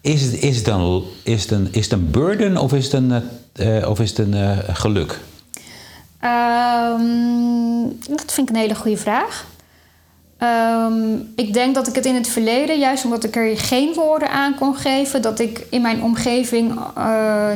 is, 0.00 0.22
het 0.22 0.42
is, 0.42 0.56
het 0.56 0.64
dan, 0.64 1.04
is, 1.22 1.42
het 1.42 1.50
een, 1.50 1.68
is 1.70 1.84
het 1.84 1.92
een 1.92 2.10
burden 2.10 2.56
of 2.56 2.72
is 2.72 2.84
het 2.84 2.92
een, 2.92 3.22
eh, 3.52 3.88
of 3.88 4.00
is 4.00 4.08
het 4.08 4.18
een 4.18 4.56
geluk? 4.74 5.20
Ehm, 6.20 6.90
dat 8.08 8.32
vind 8.32 8.48
ik 8.48 8.54
een 8.54 8.60
hele 8.60 8.74
goede 8.74 8.96
vraag. 8.96 9.46
Ehm, 10.38 10.94
ik 11.36 11.52
denk 11.52 11.74
dat 11.74 11.88
ik 11.88 11.94
het 11.94 12.06
in 12.06 12.14
het 12.14 12.28
verleden, 12.28 12.78
juist 12.78 13.04
omdat 13.04 13.24
ik 13.24 13.36
er 13.36 13.58
geen 13.58 13.94
woorden 13.94 14.30
aan 14.30 14.54
kon 14.54 14.76
geven, 14.76 15.22
dat 15.22 15.38
ik 15.38 15.66
in 15.70 15.82
mijn 15.82 16.02
omgeving 16.02 16.78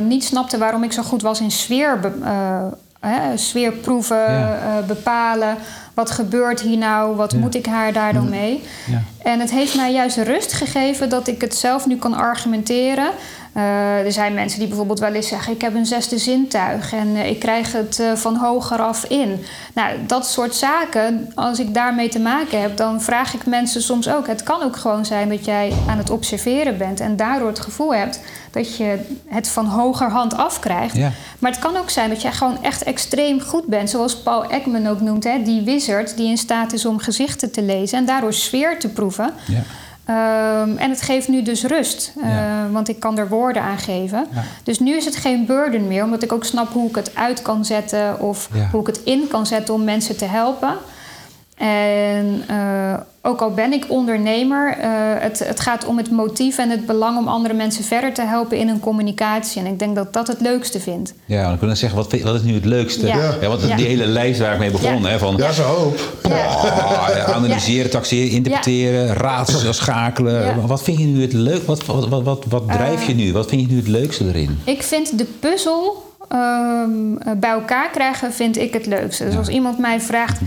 niet 0.07 0.23
snapte 0.23 0.57
waarom 0.57 0.83
ik 0.83 0.91
zo 0.91 1.03
goed 1.03 1.21
was 1.21 1.41
in 1.41 1.51
sfeer, 1.51 1.99
eh, 2.23 2.65
hè, 3.07 3.37
sfeerproeven, 3.37 4.17
Ja. 4.31 4.57
eh, 4.79 4.85
bepalen. 4.87 5.55
Wat 5.93 6.11
gebeurt 6.11 6.61
hier 6.61 6.77
nou? 6.77 7.15
Wat 7.15 7.33
moet 7.33 7.55
ik 7.55 7.65
haar 7.65 7.93
daar 7.93 8.13
dan 8.13 8.29
mee? 8.29 8.63
Ja. 8.91 9.01
En 9.23 9.39
het 9.39 9.51
heeft 9.51 9.75
mij 9.75 9.93
juist 9.93 10.17
rust 10.17 10.53
gegeven 10.53 11.09
dat 11.09 11.27
ik 11.27 11.41
het 11.41 11.55
zelf 11.55 11.85
nu 11.85 11.95
kan 11.97 12.13
argumenteren. 12.13 13.09
Eh, 13.57 14.05
er 14.05 14.11
zijn 14.11 14.33
mensen 14.33 14.59
die 14.59 14.67
bijvoorbeeld 14.67 14.99
wel 14.99 15.13
eens 15.13 15.27
zeggen: 15.27 15.53
Ik 15.53 15.61
heb 15.61 15.75
een 15.75 15.85
zesde 15.85 16.17
zintuig 16.17 16.93
en 16.93 17.15
eh, 17.15 17.29
ik 17.29 17.39
krijg 17.39 17.71
het 17.71 17.99
eh, 17.99 18.13
van 18.13 18.35
hoger 18.35 18.81
af 18.81 19.03
in. 19.05 19.43
Nou, 19.73 19.95
dat 20.07 20.27
soort 20.27 20.55
zaken, 20.55 21.31
als 21.35 21.59
ik 21.59 21.73
daarmee 21.73 22.09
te 22.09 22.19
maken 22.19 22.61
heb, 22.61 22.77
dan 22.77 23.01
vraag 23.01 23.33
ik 23.33 23.45
mensen 23.45 23.81
soms 23.81 24.09
ook. 24.09 24.27
Het 24.27 24.43
kan 24.43 24.63
ook 24.63 24.75
gewoon 24.75 25.05
zijn 25.05 25.29
dat 25.29 25.45
jij 25.45 25.73
aan 25.87 25.97
het 25.97 26.09
observeren 26.09 26.77
bent 26.77 26.99
en 26.99 27.15
daardoor 27.15 27.47
het 27.47 27.59
gevoel 27.59 27.95
hebt 27.95 28.19
dat 28.51 28.77
je 28.77 28.99
het 29.27 29.47
van 29.47 29.65
hogerhand 29.65 30.37
afkrijgt. 30.37 30.95
Ja. 30.95 31.11
Maar 31.39 31.51
het 31.51 31.59
kan 31.59 31.77
ook 31.77 31.89
zijn 31.89 32.09
dat 32.09 32.21
jij 32.21 32.31
gewoon 32.31 32.63
echt 32.63 32.83
extreem 32.83 33.41
goed 33.41 33.65
bent. 33.65 33.89
Zoals 33.89 34.17
Paul 34.17 34.49
Ekman 34.49 34.87
ook 34.87 35.01
noemt, 35.01 35.23
hè, 35.23 35.43
die 35.43 35.61
wizard 35.61 36.17
die 36.17 36.29
in 36.29 36.37
staat 36.37 36.73
is 36.73 36.85
om 36.85 36.99
gezichten 36.99 37.51
te 37.51 37.61
lezen 37.61 37.97
en 37.97 38.05
daardoor 38.05 38.33
sfeer 38.33 38.79
te 38.79 38.89
proeven. 38.89 39.33
Ja. 39.47 39.63
Ehm, 40.07 40.77
en 40.77 40.89
het 40.89 41.01
geeft 41.01 41.27
nu 41.27 41.41
dus 41.41 41.63
rust, 41.63 42.13
eh, 42.21 42.29
Ja. 42.29 42.67
want 42.71 42.89
ik 42.89 42.99
kan 42.99 43.17
er 43.17 43.27
woorden 43.29 43.61
aan 43.61 43.77
geven. 43.77 44.25
Ja. 44.33 44.43
Dus 44.63 44.79
nu 44.79 44.95
is 44.95 45.05
het 45.05 45.15
geen 45.15 45.45
burden 45.45 45.87
meer, 45.87 46.03
omdat 46.03 46.23
ik 46.23 46.31
ook 46.31 46.43
snap 46.45 46.73
hoe 46.73 46.89
ik 46.89 46.95
het 46.95 47.15
uit 47.15 47.41
kan 47.41 47.65
zetten 47.65 48.19
of 48.19 48.49
Ja. 48.53 48.67
hoe 48.71 48.81
ik 48.81 48.87
het 48.87 49.01
in 49.03 49.27
kan 49.27 49.45
zetten 49.45 49.73
om 49.73 49.83
mensen 49.83 50.17
te 50.17 50.25
helpen. 50.25 50.73
En 51.57 52.43
eh, 52.47 52.93
ook 53.21 53.41
al 53.41 53.51
ben 53.51 53.73
ik 53.73 53.85
ondernemer, 53.87 54.77
eh, 54.81 54.89
het, 55.19 55.39
het 55.39 55.59
gaat 55.59 55.85
om 55.85 55.97
het 55.97 56.11
motief 56.11 56.57
en 56.57 56.69
het 56.69 56.85
belang 56.85 57.17
om 57.17 57.27
andere 57.27 57.53
mensen 57.53 57.83
verder 57.83 58.13
te 58.13 58.21
helpen 58.21 58.57
in 58.57 58.67
hun 58.67 58.79
communicatie. 58.79 59.61
En 59.61 59.67
ik 59.67 59.79
denk 59.79 59.95
dat 59.95 60.13
dat 60.13 60.27
het 60.27 60.41
leukste 60.41 60.79
vind. 60.79 61.13
Ja, 61.25 61.41
dan 61.47 61.57
kunnen 61.57 61.69
we 61.69 61.75
zeggen, 61.81 61.97
wat, 61.99 62.21
wat 62.21 62.35
is 62.35 62.41
nu 62.41 62.53
het 62.53 62.65
leukste? 62.65 63.07
Ja. 63.07 63.35
Ja. 63.41 63.47
want 63.47 63.61
Ja. 63.67 63.75
die 63.75 63.85
hele 63.85 64.05
lijst 64.05 64.39
waar 64.39 64.53
ik 64.53 64.59
mee 64.59 64.71
begon, 64.71 65.01
Ja. 65.01 65.07
hè, 65.09 65.17
van 65.19 65.35
Ja, 65.37 65.51
zo 65.51 65.63
hoop. 65.63 65.99
oh, 66.25 67.29
analyseren, 67.35 67.89
taxeren, 67.91 68.29
interpreteren, 68.31 69.13
raadsels 69.13 69.77
schakelen. 69.77 70.45
Ja. 70.45 70.55
Wat 70.65 70.83
vind 70.83 70.97
je 70.97 71.05
nu 71.05 71.21
het 71.21 71.33
leuk? 71.33 71.63
Wat, 71.65 71.85
wat, 71.85 72.07
wat, 72.07 72.23
wat, 72.23 72.45
wat 72.49 72.67
drijf 72.71 73.07
je 73.07 73.13
nu? 73.15 73.33
Wat 73.33 73.49
vind 73.49 73.61
je 73.61 73.67
nu 73.67 73.75
het 73.77 73.87
leukste 73.87 74.25
erin? 74.27 74.59
Ik 74.63 74.83
vind 74.83 75.17
de 75.17 75.25
puzzel 75.39 76.06
ehm, 76.29 77.17
eh, 77.17 77.31
bij 77.37 77.49
elkaar 77.49 77.89
krijgen 77.89 78.33
vind 78.33 78.57
ik 78.57 78.73
het 78.73 78.85
leukste. 78.85 79.25
Dus 79.25 79.37
als 79.37 79.47
iemand 79.47 79.77
mij 79.77 80.01
vraagt... 80.01 80.39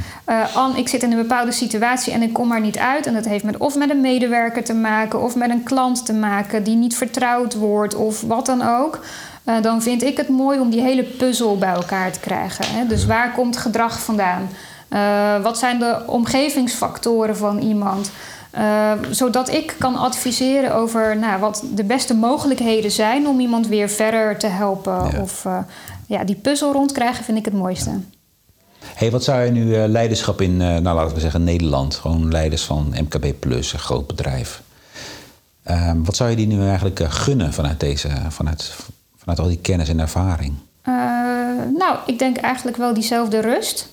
Ann, 0.54 0.76
ik 0.76 0.88
zit 0.88 1.02
in 1.02 1.10
een 1.10 1.16
bepaalde 1.16 1.52
situatie 1.52 2.12
en 2.12 2.22
ik 2.22 2.32
kom 2.32 2.52
er 2.52 2.60
niet 2.60 2.78
uit... 2.78 3.06
en 3.06 3.14
dat 3.14 3.24
heeft 3.24 3.44
met, 3.44 3.56
of 3.56 3.76
met 3.76 3.90
een 3.90 4.00
medewerker 4.00 4.64
te 4.64 4.74
maken... 4.74 5.22
of 5.22 5.36
met 5.36 5.50
een 5.50 5.62
klant 5.62 6.06
te 6.06 6.12
maken 6.12 6.62
die 6.62 6.76
niet 6.76 6.96
vertrouwd 6.96 7.54
wordt... 7.54 7.94
of 7.94 8.20
wat 8.20 8.46
dan 8.46 8.62
ook... 8.62 9.00
eh, 9.44 9.62
dan 9.62 9.82
vind 9.82 10.02
ik 10.02 10.16
het 10.16 10.28
mooi 10.28 10.60
om 10.60 10.70
die 10.70 10.80
hele 10.80 11.02
puzzel 11.04 11.58
bij 11.58 11.72
elkaar 11.72 12.12
te 12.12 12.20
krijgen. 12.20 12.64
Hè? 12.68 12.86
Dus 12.86 13.06
waar 13.06 13.32
komt 13.32 13.56
gedrag 13.56 14.00
vandaan? 14.00 14.48
Eh, 14.88 15.42
wat 15.42 15.58
zijn 15.58 15.78
de 15.78 16.02
omgevingsfactoren 16.06 17.36
van 17.36 17.58
iemand? 17.58 18.10
Eh, 18.50 18.92
zodat 19.10 19.52
ik 19.52 19.74
kan 19.78 19.96
adviseren 19.96 20.74
over 20.74 21.16
nou, 21.16 21.40
wat 21.40 21.64
de 21.74 21.84
beste 21.84 22.14
mogelijkheden 22.14 22.90
zijn 22.90 23.26
om 23.26 23.40
iemand 23.40 23.66
weer 23.66 23.88
verder 23.88 24.38
te 24.38 24.46
helpen. 24.46 24.92
Ja. 24.92 25.20
Of 25.20 25.44
eh, 25.44 25.58
ja, 26.06 26.24
die 26.24 26.34
puzzel 26.34 26.72
rondkrijgen 26.72 27.24
vind 27.24 27.38
ik 27.38 27.44
het 27.44 27.54
mooiste. 27.54 27.90
hey, 28.94 29.10
wat 29.10 29.24
zou 29.24 29.44
je 29.44 29.50
nu 29.50 29.74
eh, 29.74 29.88
leiderschap 29.88 30.40
in, 30.40 30.60
eh, 30.60 30.76
nou 30.76 30.96
laten 30.96 31.14
we 31.14 31.20
zeggen 31.20 31.44
Nederland, 31.44 31.94
gewoon 31.94 32.30
leiders 32.30 32.62
van 32.62 32.94
MKB 33.00 33.26
Plus, 33.38 33.72
een 33.72 33.78
groot 33.78 34.06
bedrijf. 34.06 34.62
Ehm, 35.62 36.02
wat 36.02 36.16
zou 36.16 36.30
je 36.30 36.36
die 36.36 36.46
nu 36.46 36.66
eigenlijk 36.66 37.00
gunnen 37.08 37.52
vanuit, 37.52 37.80
deze, 37.80 38.08
vanuit, 38.28 38.74
vanuit 39.16 39.38
al 39.38 39.48
die 39.48 39.58
kennis 39.58 39.88
en 39.88 40.00
ervaring? 40.00 40.54
Nou, 41.76 41.98
ik 42.06 42.18
denk 42.18 42.36
eigenlijk 42.36 42.76
wel 42.76 42.94
diezelfde 42.94 43.40
rust. 43.40 43.88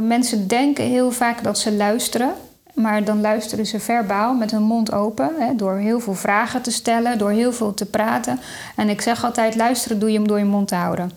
Mensen 0.00 0.48
denken 0.48 0.84
heel 0.84 1.10
vaak 1.10 1.44
dat 1.44 1.58
ze 1.58 1.72
luisteren. 1.72 2.34
Maar 2.74 3.04
dan 3.04 3.20
luisteren 3.20 3.66
ze 3.66 3.80
verbaal 3.80 4.34
met 4.34 4.50
hun 4.50 4.62
mond 4.62 4.92
open. 4.92 5.30
Hè, 5.38 5.56
door 5.56 5.76
heel 5.76 6.00
veel 6.00 6.14
vragen 6.14 6.62
te 6.62 6.70
stellen, 6.70 7.18
door 7.18 7.30
heel 7.30 7.52
veel 7.52 7.74
te 7.74 7.86
praten. 7.86 8.40
En 8.76 8.88
ik 8.88 9.00
zeg 9.00 9.24
altijd: 9.24 9.56
luisteren 9.56 9.98
doe 9.98 10.10
je 10.10 10.18
hem 10.18 10.28
door 10.28 10.38
je 10.38 10.44
mond 10.44 10.68
te 10.68 10.74
houden. 10.74 11.10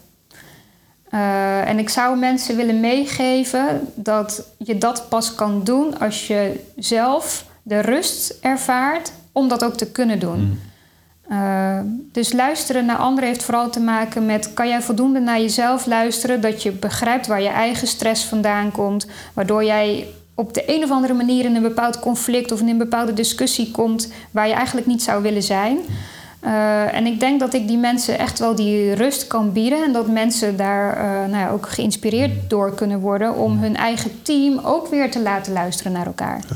Eh, 1.09 1.69
en 1.69 1.79
ik 1.79 1.89
zou 1.89 2.17
mensen 2.17 2.55
willen 2.55 2.79
meegeven 2.79 3.87
dat 3.93 4.47
je 4.57 4.77
dat 4.77 5.09
pas 5.09 5.35
kan 5.35 5.63
doen 5.63 5.99
als 5.99 6.27
je 6.27 6.63
zelf 6.75 7.45
de 7.63 7.79
rust 7.79 8.37
ervaart 8.41 9.11
om 9.31 9.47
dat 9.47 9.63
ook 9.63 9.75
te 9.75 9.91
kunnen 9.91 10.19
doen. 10.19 10.59
Uh, 11.31 11.79
dus 12.11 12.33
luisteren 12.33 12.85
naar 12.85 12.97
anderen 12.97 13.29
heeft 13.29 13.43
vooral 13.43 13.69
te 13.69 13.79
maken 13.79 14.25
met: 14.25 14.53
kan 14.53 14.67
jij 14.67 14.81
voldoende 14.81 15.19
naar 15.19 15.39
jezelf 15.39 15.85
luisteren 15.85 16.41
dat 16.41 16.63
je 16.63 16.71
begrijpt 16.71 17.27
waar 17.27 17.41
je 17.41 17.49
eigen 17.49 17.87
stress 17.87 18.25
vandaan 18.25 18.71
komt, 18.71 19.07
waardoor 19.33 19.63
jij 19.63 20.07
op 20.35 20.53
de 20.53 20.63
een 20.75 20.83
of 20.83 20.91
andere 20.91 21.13
manier 21.13 21.45
in 21.45 21.55
een 21.55 21.61
bepaald 21.61 21.99
conflict 21.99 22.51
of 22.51 22.59
in 22.59 22.67
een 22.67 22.77
bepaalde 22.77 23.13
discussie 23.13 23.71
komt 23.71 24.11
waar 24.31 24.47
je 24.47 24.53
eigenlijk 24.53 24.87
niet 24.87 25.03
zou 25.03 25.21
willen 25.21 25.43
zijn. 25.43 25.77
Uh, 26.41 26.93
en 26.93 27.05
ik 27.05 27.19
denk 27.19 27.39
dat 27.39 27.53
ik 27.53 27.67
die 27.67 27.77
mensen 27.77 28.19
echt 28.19 28.39
wel 28.39 28.55
die 28.55 28.93
rust 28.93 29.27
kan 29.27 29.51
bieden 29.51 29.83
en 29.83 29.93
dat 29.93 30.07
mensen 30.07 30.57
daar 30.57 30.97
uh, 30.97 31.03
nou 31.31 31.43
ja, 31.43 31.49
ook 31.49 31.69
geïnspireerd 31.69 32.49
door 32.49 32.73
kunnen 32.73 32.99
worden 32.99 33.35
om 33.35 33.57
hun 33.59 33.75
eigen 33.75 34.11
team 34.21 34.59
ook 34.59 34.87
weer 34.87 35.11
te 35.11 35.21
laten 35.21 35.53
luisteren 35.53 35.91
naar 35.91 36.05
elkaar. 36.05 36.43
Ja. 36.49 36.55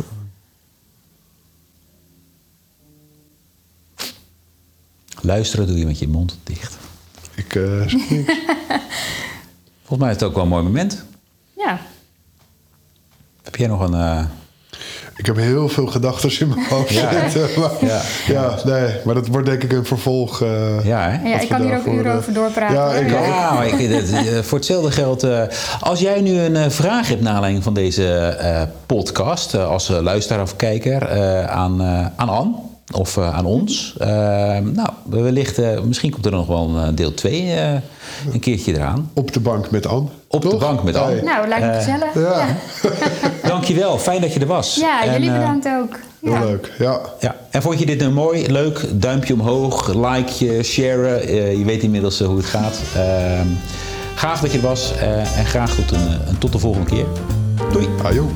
Luisteren 5.21 5.67
doe 5.67 5.77
je 5.77 5.85
met 5.85 5.99
je 5.99 6.07
mond 6.07 6.37
dicht. 6.43 6.77
Ik 7.35 7.55
uh, 7.55 7.79
niks. 7.79 8.01
Volgens 9.83 9.99
mij 9.99 10.09
is 10.09 10.15
het 10.15 10.23
ook 10.23 10.33
wel 10.33 10.43
een 10.43 10.49
mooi 10.49 10.63
moment. 10.63 11.03
Ja. 11.57 11.79
Heb 13.43 13.55
jij 13.55 13.67
nog 13.67 13.81
een... 13.81 13.93
Uh... 13.93 14.21
Ik 15.15 15.25
heb 15.25 15.35
heel 15.35 15.69
veel 15.69 15.87
gedachten 15.87 16.39
in 16.39 16.47
mijn 16.47 16.65
hoofd 16.69 16.93
ja, 16.93 17.29
zitten. 17.29 17.59
Maar, 17.61 17.71
ja, 17.81 18.01
ja, 18.27 18.55
nee, 18.65 18.95
maar 19.05 19.13
dat 19.13 19.27
wordt 19.27 19.47
denk 19.47 19.63
ik 19.63 19.71
een 19.71 19.85
vervolg. 19.85 20.41
Uh, 20.41 20.85
ja, 20.85 21.09
hè? 21.09 21.29
ja 21.29 21.39
ik 21.39 21.49
kan 21.49 21.61
hier 21.61 21.77
ook 21.77 21.85
uren 21.85 22.15
over 22.15 22.33
doorpraten. 22.33 22.75
Ja, 22.75 22.93
ik 22.93 23.09
ja 23.09 23.53
maar 23.53 23.67
ik, 23.67 23.89
het, 23.89 24.45
voor 24.45 24.57
hetzelfde 24.57 24.91
geld. 24.91 25.23
Uh, 25.23 25.41
als 25.79 25.99
jij 25.99 26.21
nu 26.21 26.39
een 26.39 26.71
vraag 26.71 27.07
hebt 27.07 27.21
naar 27.21 27.33
aanleiding 27.33 27.63
van 27.63 27.73
deze 27.73 28.37
uh, 28.41 28.61
podcast, 28.85 29.55
als 29.55 29.87
luisteraar 29.87 30.41
of 30.41 30.55
kijker 30.55 31.09
aan, 31.49 31.83
aan 32.15 32.29
Anne 32.29 32.55
of 32.93 33.17
uh, 33.17 33.35
aan 33.35 33.45
ons. 33.45 33.95
Uh, 34.01 34.07
nou, 34.57 34.89
wellicht, 35.03 35.59
uh, 35.59 35.81
misschien 35.81 36.11
komt 36.11 36.25
er 36.25 36.31
nog 36.31 36.47
wel 36.47 36.69
een 36.75 36.95
deel 36.95 37.13
2 37.13 37.55
een 38.31 38.39
keertje 38.39 38.73
eraan. 38.73 39.11
Op 39.13 39.33
de 39.33 39.39
bank 39.39 39.71
met 39.71 39.87
Anne. 39.87 40.09
Op 40.31 40.41
Toch? 40.41 40.51
de 40.51 40.57
bank 40.57 40.83
met 40.83 40.95
Anne. 40.95 41.21
Nou, 41.21 41.47
lijkt 41.47 41.65
me 41.65 41.73
gezellig. 41.73 42.13
Ja. 42.13 42.47
ja. 42.81 42.89
Dankjewel, 43.49 43.97
fijn 43.99 44.21
dat 44.21 44.33
je 44.33 44.39
er 44.39 44.45
was. 44.45 44.75
Ja, 44.75 45.03
en, 45.03 45.11
jullie 45.11 45.31
bedankt 45.31 45.67
ook. 45.67 45.99
Heel 46.21 46.31
ja. 46.31 46.39
leuk, 46.39 46.71
ja. 46.77 46.99
ja. 47.19 47.35
En 47.49 47.61
vond 47.61 47.79
je 47.79 47.85
dit 47.85 47.99
nou 47.99 48.11
mooi, 48.11 48.51
leuk? 48.51 48.85
Duimpje 48.91 49.33
omhoog, 49.33 49.93
like 49.93 50.45
je, 50.45 50.63
share. 50.63 51.31
je 51.57 51.65
weet 51.65 51.83
inmiddels 51.83 52.19
hoe 52.19 52.37
het 52.37 52.45
gaat. 52.45 52.79
Ehm, 52.95 53.47
gaaf 54.15 54.39
dat 54.39 54.51
je 54.51 54.57
er 54.57 54.63
was 54.63 54.93
en 55.35 55.45
graag 55.45 55.75
tot, 55.75 55.91
een, 55.91 56.37
tot 56.39 56.51
de 56.51 56.59
volgende 56.59 56.89
keer. 56.89 57.05
Doei. 57.71 57.87
Ajo. 58.03 58.29